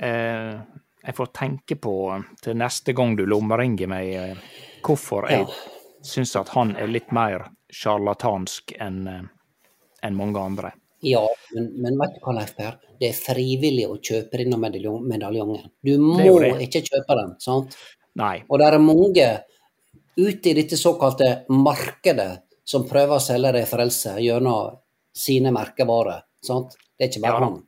eh, 0.00 0.58
jeg 1.06 1.14
får 1.16 1.30
tenke 1.38 1.76
på 1.80 1.94
til 2.42 2.56
neste 2.58 2.92
gang 2.98 3.14
du 3.16 3.22
lommeringer 3.30 3.86
meg, 3.86 4.10
eh, 4.10 4.36
hvorfor 4.82 5.30
jeg 5.30 5.46
Ja. 5.46 5.54
syns 6.02 6.34
at 6.40 6.48
han 6.56 6.74
er 6.76 6.88
litt 6.90 7.12
mer 7.12 7.46
sjarlatansk 7.70 8.72
enn 8.80 9.06
en 10.02 10.16
mange 10.16 10.40
andre. 10.40 10.72
Ja, 11.06 11.22
men, 11.54 11.70
men 11.80 11.96
vet 12.00 12.16
du 12.16 12.20
hva, 12.24 12.34
Leif 12.36 12.52
Per? 12.58 12.76
Det 13.00 13.08
er 13.08 13.16
frivillig 13.16 13.86
å 13.88 13.96
kjøpe 13.96 14.42
denne 14.42 14.58
medaljongen. 14.60 15.70
Du 15.80 15.94
må 16.02 16.18
det. 16.42 16.52
ikke 16.66 16.84
kjøpe 16.84 17.16
den. 17.16 17.32
sant? 17.40 17.78
Nei, 18.20 18.42
Og 18.48 18.60
det 18.60 18.66
er 18.68 18.82
mange 18.82 19.28
ute 20.18 20.50
i 20.50 20.54
dette 20.58 20.76
såkalte 20.76 21.30
markedet 21.54 22.30
som 22.66 22.84
prøver 22.88 23.16
å 23.16 23.24
selge 23.24 23.54
deg 23.56 23.68
frelse 23.70 24.18
gjennom 24.20 24.76
sine 25.16 25.52
merkevarer. 25.54 26.26
sant? 26.44 26.76
Det 26.98 27.06
er 27.06 27.12
ikke 27.12 27.24
bare 27.24 27.40
Ja 27.40 27.48
han. 27.48 27.58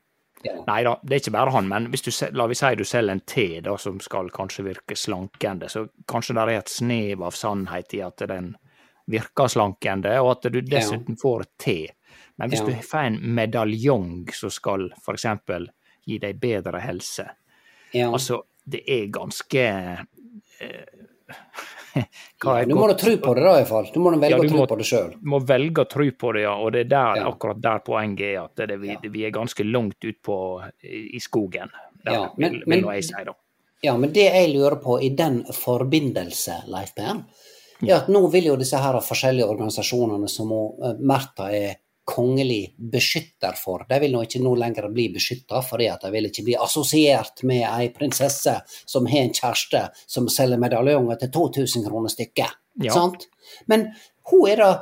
Ja. 0.43 0.57
Nei 0.67 0.83
da, 0.83 0.97
det 1.07 1.15
er 1.15 1.21
ikke 1.23 1.35
bare 1.37 1.53
han, 1.55 1.69
men 1.71 1.85
hvis 1.93 2.03
du, 2.03 2.11
la 2.35 2.49
vi 2.51 2.57
si 2.59 2.73
du 2.75 2.83
selger 2.87 3.15
en 3.15 3.23
te 3.31 3.47
da, 3.63 3.77
som 3.79 4.01
skal 4.03 4.31
kanskje 4.35 4.65
virke 4.67 4.97
slankende, 4.99 5.69
så 5.71 5.85
kanskje 6.11 6.35
det 6.35 6.43
er 6.43 6.57
et 6.57 6.73
snev 6.73 7.23
av 7.23 7.37
sannhet 7.39 7.95
i 7.95 8.03
at 8.03 8.25
den 8.27 8.53
virker 9.13 9.51
slankende, 9.51 10.17
og 10.23 10.33
at 10.33 10.49
du 10.53 10.59
dessuten 10.67 11.19
får 11.21 11.45
et 11.47 11.53
te. 11.63 11.79
Men 12.43 12.51
hvis 12.51 12.61
Ja. 12.61 12.67
du 12.67 12.83
får 12.83 13.05
en 13.07 13.19
medaljong 13.37 14.33
som 14.35 14.51
skal 14.51 14.89
f.eks. 14.99 15.27
gi 16.05 16.19
deg 16.19 16.41
bedre 16.43 16.81
helse, 16.83 17.29
Ja. 17.95 18.09
altså 18.11 18.43
det 18.69 18.83
er 18.89 19.07
ganske 19.15 19.63
eh, 20.61 20.85
Ja, 22.45 22.65
du 22.65 22.75
må 22.75 22.89
da 22.89 22.95
tro 22.99 23.13
på 23.21 23.35
det, 23.37 23.43
da, 23.45 23.53
iallfall. 23.61 23.87
Du 23.95 24.01
må 24.01 24.11
velge 24.17 24.31
Ja, 24.31 24.39
du 24.41 24.47
å 24.49 24.51
tro 24.51 24.59
må- 24.59 24.67
på 24.69 24.77
det 24.81 24.87
sjøl. 24.89 25.11
Du 25.21 25.29
må 25.29 25.39
velge 25.47 25.85
å 25.85 25.89
tro 25.89 26.07
på 26.11 26.33
det, 26.35 26.43
ja. 26.43 26.55
Og 26.57 26.73
det 26.73 26.81
er 26.87 26.89
der, 26.91 27.17
Ja. 27.21 27.29
akkurat 27.31 27.61
der 27.61 27.79
poenget 27.85 28.21
er. 28.21 28.45
At 28.45 28.57
det, 28.57 28.81
vi, 28.81 28.89
Ja. 28.89 28.99
vi 29.03 29.25
er 29.27 29.31
ganske 29.31 29.63
langt 29.71 30.03
ut 30.05 30.23
på 30.23 30.39
i, 30.83 31.19
skogen. 31.21 31.71
Der, 32.05 32.13
Ja, 32.13 32.31
men- 32.37 32.51
vil, 32.53 32.63
vil 32.67 32.83
men, 32.85 32.95
jeg 32.95 33.05
si, 33.05 33.25
da. 33.25 33.33
Ja, 33.83 33.97
men 33.97 34.13
det 34.13 34.33
jeg 34.33 34.55
lurer 34.57 34.77
på 34.83 35.01
i 35.03 35.11
den 35.15 35.45
forbindelse, 35.45 36.65
Leif 36.69 36.95
Per, 36.95 37.25
er 37.83 37.95
at 37.97 38.09
nå 38.09 38.31
vil 38.31 38.45
jo 38.45 38.57
disse 38.57 38.79
her 38.79 38.95
forskjellige 39.01 39.49
organisasjonene 39.49 40.29
som 40.29 40.51
eh, 40.51 40.95
Märtha 41.01 41.51
er 41.53 41.77
kongelig 42.05 42.75
beskytter 42.77 43.55
for, 43.59 43.85
de 43.89 43.99
vil 44.03 44.15
nå 44.15 44.25
ikke 44.27 44.41
nå 44.43 44.55
lenger 44.59 44.89
bli 44.93 45.07
beskytta, 45.15 45.61
fordi 45.63 45.87
at 45.93 46.03
de 46.03 46.11
vil 46.15 46.27
ikke 46.29 46.45
bli 46.49 46.57
assosiert 46.59 47.45
med 47.47 47.63
ei 47.69 47.93
prinsesse 47.95 48.57
som 48.67 49.07
har 49.07 49.23
en 49.23 49.35
kjæreste 49.37 49.85
som 50.11 50.27
selger 50.33 50.61
medaljonger 50.63 51.21
til 51.21 51.31
2000 51.37 51.87
kroner 51.87 52.13
stykket. 52.13 52.59
Ja. 52.83 53.07
Men 53.71 53.93
hun 54.31 54.51
er 54.51 54.65
da 54.65 54.73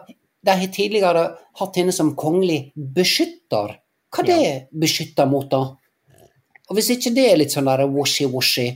De 0.41 0.55
har 0.57 0.71
tidligere 0.73 1.23
hatt 1.61 1.75
henne 1.77 1.93
som 1.93 2.15
kongelig 2.17 2.73
beskytter. 2.75 3.75
Hva 4.09 4.23
det 4.25 4.71
beskytter 4.73 5.27
mot, 5.29 5.45
da? 5.53 5.59
Og 6.71 6.79
hvis 6.79 6.89
ikke 6.95 7.13
det 7.13 7.27
er 7.29 7.37
litt 7.37 7.53
sånn 7.53 7.69
der 7.69 7.83
washy-washy 7.85 8.71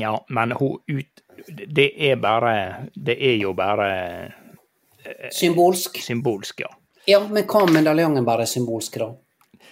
Ja, 0.00 0.16
men 0.34 0.56
hun 0.58 0.80
ut... 0.90 1.22
Det 1.46 1.92
er 1.94 2.18
bare 2.18 2.88
Det 2.90 3.14
er 3.22 3.36
jo 3.38 3.54
bare 3.54 3.88
Symbolsk? 5.30 6.02
symbolsk, 6.02 6.66
ja. 6.66 6.72
Ja, 7.08 7.22
men 7.24 7.46
hva 7.48 7.62
om 7.64 7.72
medaljongen 7.72 8.24
bare 8.26 8.44
symbolsk, 8.46 8.98
da? 9.00 9.08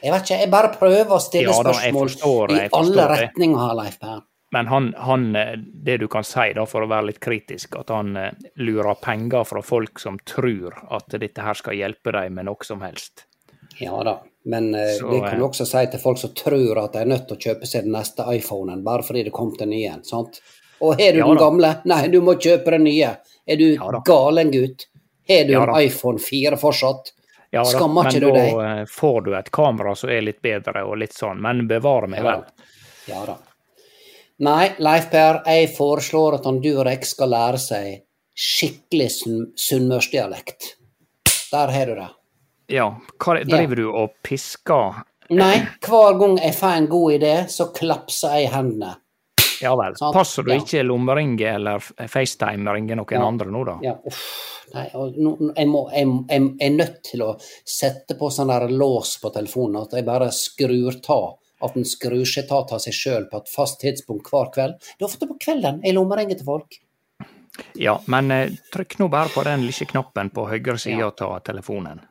Jeg 0.00 0.12
vet 0.12 0.24
ikke, 0.24 0.38
jeg 0.40 0.52
bare 0.52 0.70
prøver 0.72 1.12
å 1.12 1.20
stille 1.20 1.52
Ja 1.52 1.60
da, 1.64 1.74
spørsmål 1.76 2.08
forstår 2.08 2.54
i 2.54 2.62
alle 2.78 3.06
retninger 3.12 3.60
her, 3.60 3.74
Leif 3.76 3.98
Per. 4.00 4.22
Men 4.54 4.68
han, 4.70 4.86
han 4.96 5.36
eh, 5.36 5.56
Det 5.58 5.96
du 6.00 6.06
kan 6.08 6.24
si, 6.24 6.46
da, 6.56 6.64
for 6.70 6.86
å 6.86 6.88
være 6.88 7.10
litt 7.10 7.20
kritisk, 7.20 7.76
at 7.80 7.90
han 7.92 8.16
eh, 8.16 8.30
lurer 8.62 8.96
penger 9.02 9.44
fra 9.48 9.62
folk 9.64 10.00
som 10.00 10.16
tror 10.24 10.78
at 10.96 11.16
dette 11.20 11.44
her 11.44 11.58
skal 11.58 11.76
hjelpe 11.76 12.14
dem 12.16 12.38
med 12.38 12.48
noe 12.48 12.64
som 12.68 12.84
helst. 12.86 13.26
Ja 13.82 13.98
da, 14.06 14.20
men 14.48 14.70
eh, 14.74 14.94
Så, 14.96 15.10
det 15.10 15.20
kan 15.26 15.36
du 15.36 15.44
også 15.48 15.66
si 15.68 15.82
til 15.92 16.00
folk 16.00 16.22
som 16.22 16.32
tror 16.38 16.80
at 16.86 16.96
de 16.96 17.02
er 17.02 17.10
nødt 17.10 17.26
til 17.28 17.36
å 17.36 17.44
kjøpe 17.48 17.68
seg 17.68 17.84
den 17.84 17.96
neste 17.98 18.24
iPhonen 18.32 18.84
bare 18.86 19.04
fordi 19.04 19.26
det 19.26 19.34
kom 19.36 19.52
til 19.58 19.68
nye 19.72 19.92
en, 19.98 20.06
sant? 20.08 20.40
Og 20.80 20.96
har 20.96 21.12
du 21.12 21.20
Ja 21.20 21.28
den 21.28 21.40
gamle? 21.40 21.74
Nei, 21.88 22.02
du 22.12 22.22
må 22.24 22.36
kjøpe 22.40 22.76
den 22.76 22.88
nye. 22.88 23.12
Er 23.44 23.60
du 23.60 23.66
Ja 23.74 24.00
galen, 24.06 24.52
gutt? 24.56 24.88
Har 25.28 25.44
du 25.44 25.52
Ja 25.52 25.66
en 25.66 25.76
iPhone 25.82 26.22
4 26.22 26.56
fortsatt? 26.60 27.12
Ja, 27.56 27.64
da, 27.64 27.72
Skammer 27.72 28.08
ikke 28.10 28.20
du 28.22 28.28
deg? 28.36 28.52
Men 28.56 28.80
da 28.82 28.86
får 28.92 29.18
du 29.26 29.30
et 29.38 29.50
kamera 29.56 29.94
som 29.98 30.12
er 30.12 30.24
litt 30.26 30.40
bedre 30.44 30.84
og 30.86 30.98
litt 31.00 31.16
sånn, 31.16 31.40
men 31.42 31.64
bevare 31.70 32.08
meg 32.12 32.22
Ja 32.22 32.30
vel. 32.30 32.44
Ja 33.10 33.24
da. 33.32 33.36
Nei, 34.46 34.74
Leif 34.84 35.06
Per, 35.10 35.38
jeg 35.48 35.70
foreslår 35.76 36.34
at 36.40 36.44
han 36.48 36.58
Durek 36.60 37.06
skal 37.08 37.30
lære 37.32 37.60
seg 37.62 38.02
skikkelig 38.36 39.08
sunn- 39.14 39.52
sunnmørsdialekt. 39.56 40.74
Der 41.52 41.72
har 41.72 41.86
du 41.88 41.94
det. 41.94 42.08
Ja, 42.76 42.90
hva 43.22 43.36
driver 43.46 43.78
du 43.78 43.86
og 43.92 44.10
pisker? 44.26 44.98
Nei, 45.30 45.54
hver 45.86 46.18
gang 46.20 46.36
jeg 46.42 46.54
får 46.58 46.74
en 46.82 46.88
god 46.90 47.12
idé, 47.16 47.34
så 47.48 47.70
klapser 47.74 48.36
jeg 48.40 48.50
hendene. 48.52 48.96
Ja 49.62 49.72
vel. 49.78 49.96
Sant, 49.96 50.14
Passer 50.16 50.44
du 50.46 50.52
ja. 50.52 50.58
ikke 50.60 50.82
lommeringe 50.86 51.48
eller 51.54 51.80
FaceTime-ringe 51.80 52.96
noen 52.98 53.16
Ja. 53.16 53.24
andre 53.26 53.50
nå, 53.50 53.64
da? 53.64 53.78
Ja, 53.82 53.96
uff. 54.04 54.22
Nei, 54.74 54.84
jeg, 54.90 55.66
må, 55.70 55.82
jeg, 55.94 56.06
jeg, 56.06 56.08
jeg 56.28 56.46
er 56.66 56.72
nødt 56.74 56.96
til 57.06 57.22
å 57.22 57.32
sette 57.38 58.16
på 58.18 58.30
sånn 58.34 58.50
der 58.50 58.66
lås 58.68 59.14
på 59.22 59.30
telefonen, 59.34 59.84
at 59.84 59.94
jeg 59.94 60.06
bare 60.08 60.32
skrur 60.34 60.98
ta. 61.04 61.20
At 61.62 61.76
den 61.78 61.86
skrur 61.88 62.26
seg 62.28 62.48
ta 62.50 62.58
av 62.66 62.82
seg 62.82 62.92
sjøl 62.92 63.28
på 63.30 63.38
et 63.40 63.48
fast 63.48 63.78
tidspunkt 63.80 64.28
hver 64.28 64.50
kveld. 64.52 64.74
Det 64.82 65.06
er 65.06 65.08
ofte 65.08 65.28
på 65.30 65.38
kvelden 65.40 65.80
jeg 65.86 65.96
lommeringer 65.96 66.36
til 66.36 66.48
folk. 66.50 66.76
Ja, 67.80 67.94
men 68.12 68.28
eh, 68.34 68.52
trykk 68.74 68.98
nå 69.00 69.08
bare 69.08 69.32
på 69.32 69.44
den 69.46 69.64
lille 69.64 69.88
knappen 69.88 70.28
på 70.34 70.44
høyre 70.50 70.76
side 70.82 71.06
av 71.08 71.38
telefonen. 71.46 72.02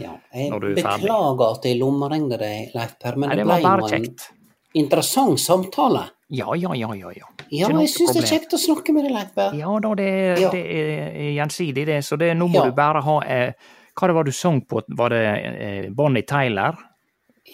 Ja, 0.00 0.16
jeg 0.34 0.48
er 0.50 0.64
beklager 0.74 1.44
at 1.52 1.66
jeg 1.68 1.78
lommeringer 1.78 2.40
deg, 2.40 2.72
Leif 2.74 2.96
Per, 3.02 3.18
men 3.20 3.30
Nei, 3.30 3.36
det 3.38 3.44
ble 3.46 3.58
bare 3.62 3.90
kjekt. 3.92 4.30
Interessant 4.74 5.40
samtale. 5.40 6.06
Ja, 6.34 6.54
ja, 6.56 6.72
ja, 6.74 6.88
ja. 6.94 7.10
ja. 7.14 7.26
Ja, 7.50 7.68
jeg 7.68 7.88
syns 7.92 8.14
det 8.16 8.22
er 8.24 8.30
kjekt 8.38 8.54
å 8.56 8.58
snakke 8.58 8.92
med 8.96 9.04
deg, 9.06 9.12
Leif. 9.14 9.36
Ja 9.60 9.74
da, 9.80 9.94
det, 9.94 10.08
Ja. 10.40 10.50
det 10.50 10.62
er 10.64 11.32
gjensidig, 11.36 11.84
det. 11.86 12.00
Så 12.04 12.16
det, 12.18 12.32
nå 12.36 12.48
må 12.50 12.62
Ja. 12.62 12.64
du 12.64 12.72
bare 12.72 13.02
ha 13.04 13.20
eh, 13.22 13.52
Hva 13.94 14.08
det 14.08 14.14
var 14.16 14.24
du 14.26 14.32
sang 14.32 14.60
på? 14.66 14.80
Var 14.88 15.08
det 15.10 15.22
eh, 15.28 15.90
Bonnie 15.94 16.24
Tyler? 16.26 16.74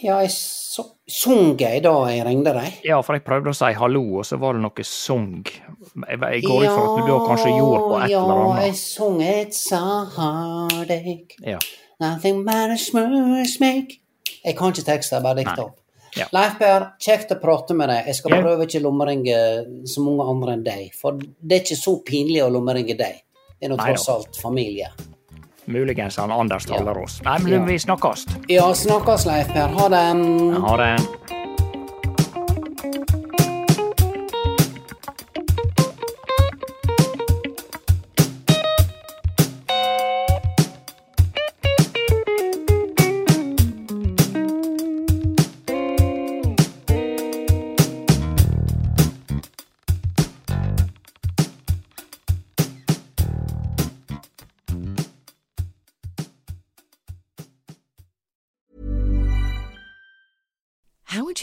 Ja, 0.00 0.20
jeg 0.22 0.30
så, 0.32 0.84
sang 1.10 1.58
jeg 1.60 1.82
da 1.82 1.92
jeg 2.08 2.22
ringte 2.24 2.54
deg? 2.56 2.78
Ja, 2.86 3.00
for 3.02 3.12
jeg 3.18 3.24
prøvde 3.26 3.50
å 3.50 3.56
si 3.58 3.72
hallo, 3.76 4.00
og 4.22 4.24
så 4.24 4.38
var 4.40 4.54
det 4.56 4.62
noe 4.62 4.84
sang. 4.86 5.42
Jeg, 5.44 6.16
jeg 6.22 6.42
går 6.46 6.62
ut 6.64 6.70
fra 6.70 6.84
at 6.86 6.94
du 6.96 7.10
da 7.10 7.18
kanskje 7.26 7.50
gjorde 7.58 7.82
på 7.90 7.98
et 8.04 8.10
ja, 8.14 8.22
eller 8.22 8.40
jeg 8.62 8.70
annet. 8.70 8.76
sang 8.80 9.20
et 9.20 9.58
a 9.76 11.50
Ja. 11.50 11.58
nothing 12.00 12.44
but 12.46 12.70
a 12.70 12.78
smooth. 12.78 13.98
Jeg 14.44 14.56
kan 14.56 14.72
ikke 14.72 14.86
tekster, 14.86 15.16
jeg 15.18 15.22
bare 15.26 15.36
dikter 15.42 15.64
opp. 15.66 15.76
Ja. 16.16 16.26
Leif 16.32 16.58
Per, 16.58 16.92
kjekt 16.98 17.30
å 17.30 17.40
prate 17.40 17.74
med 17.74 17.88
deg. 17.88 18.06
Jeg 18.06 18.14
skal 18.14 18.30
Ja. 18.32 18.42
prøve 18.42 18.66
ikke 18.66 18.80
å 18.80 18.90
lommeringe 18.90 19.86
så 19.86 20.00
mange 20.02 20.28
andre 20.28 20.52
enn 20.52 20.64
deg. 20.64 20.92
For 20.94 21.12
det 21.12 21.52
er 21.52 21.60
ikke 21.64 21.78
så 21.82 22.02
pinlig 22.04 22.42
å 22.42 22.50
lommeringe 22.50 22.96
deg. 22.98 23.22
Det 23.60 23.68
er 23.68 23.68
nå 23.68 23.76
tross 23.76 24.08
alt 24.08 24.36
familie. 24.42 24.88
Muligens 25.66 26.16
han 26.16 26.30
Anders 26.32 26.66
Ja. 26.66 27.02
oss. 27.02 27.20
Nei, 27.22 27.38
men 27.38 27.52
Ja. 27.52 27.64
vi 27.64 27.78
snakkes. 27.78 28.26
Ja, 28.48 28.72
snakkes, 28.72 29.26
Leif 29.26 29.48
Per. 29.52 29.68
Ha 29.68 29.88
det. 29.88 30.60
Ha 30.60 30.76
det. 30.76 31.39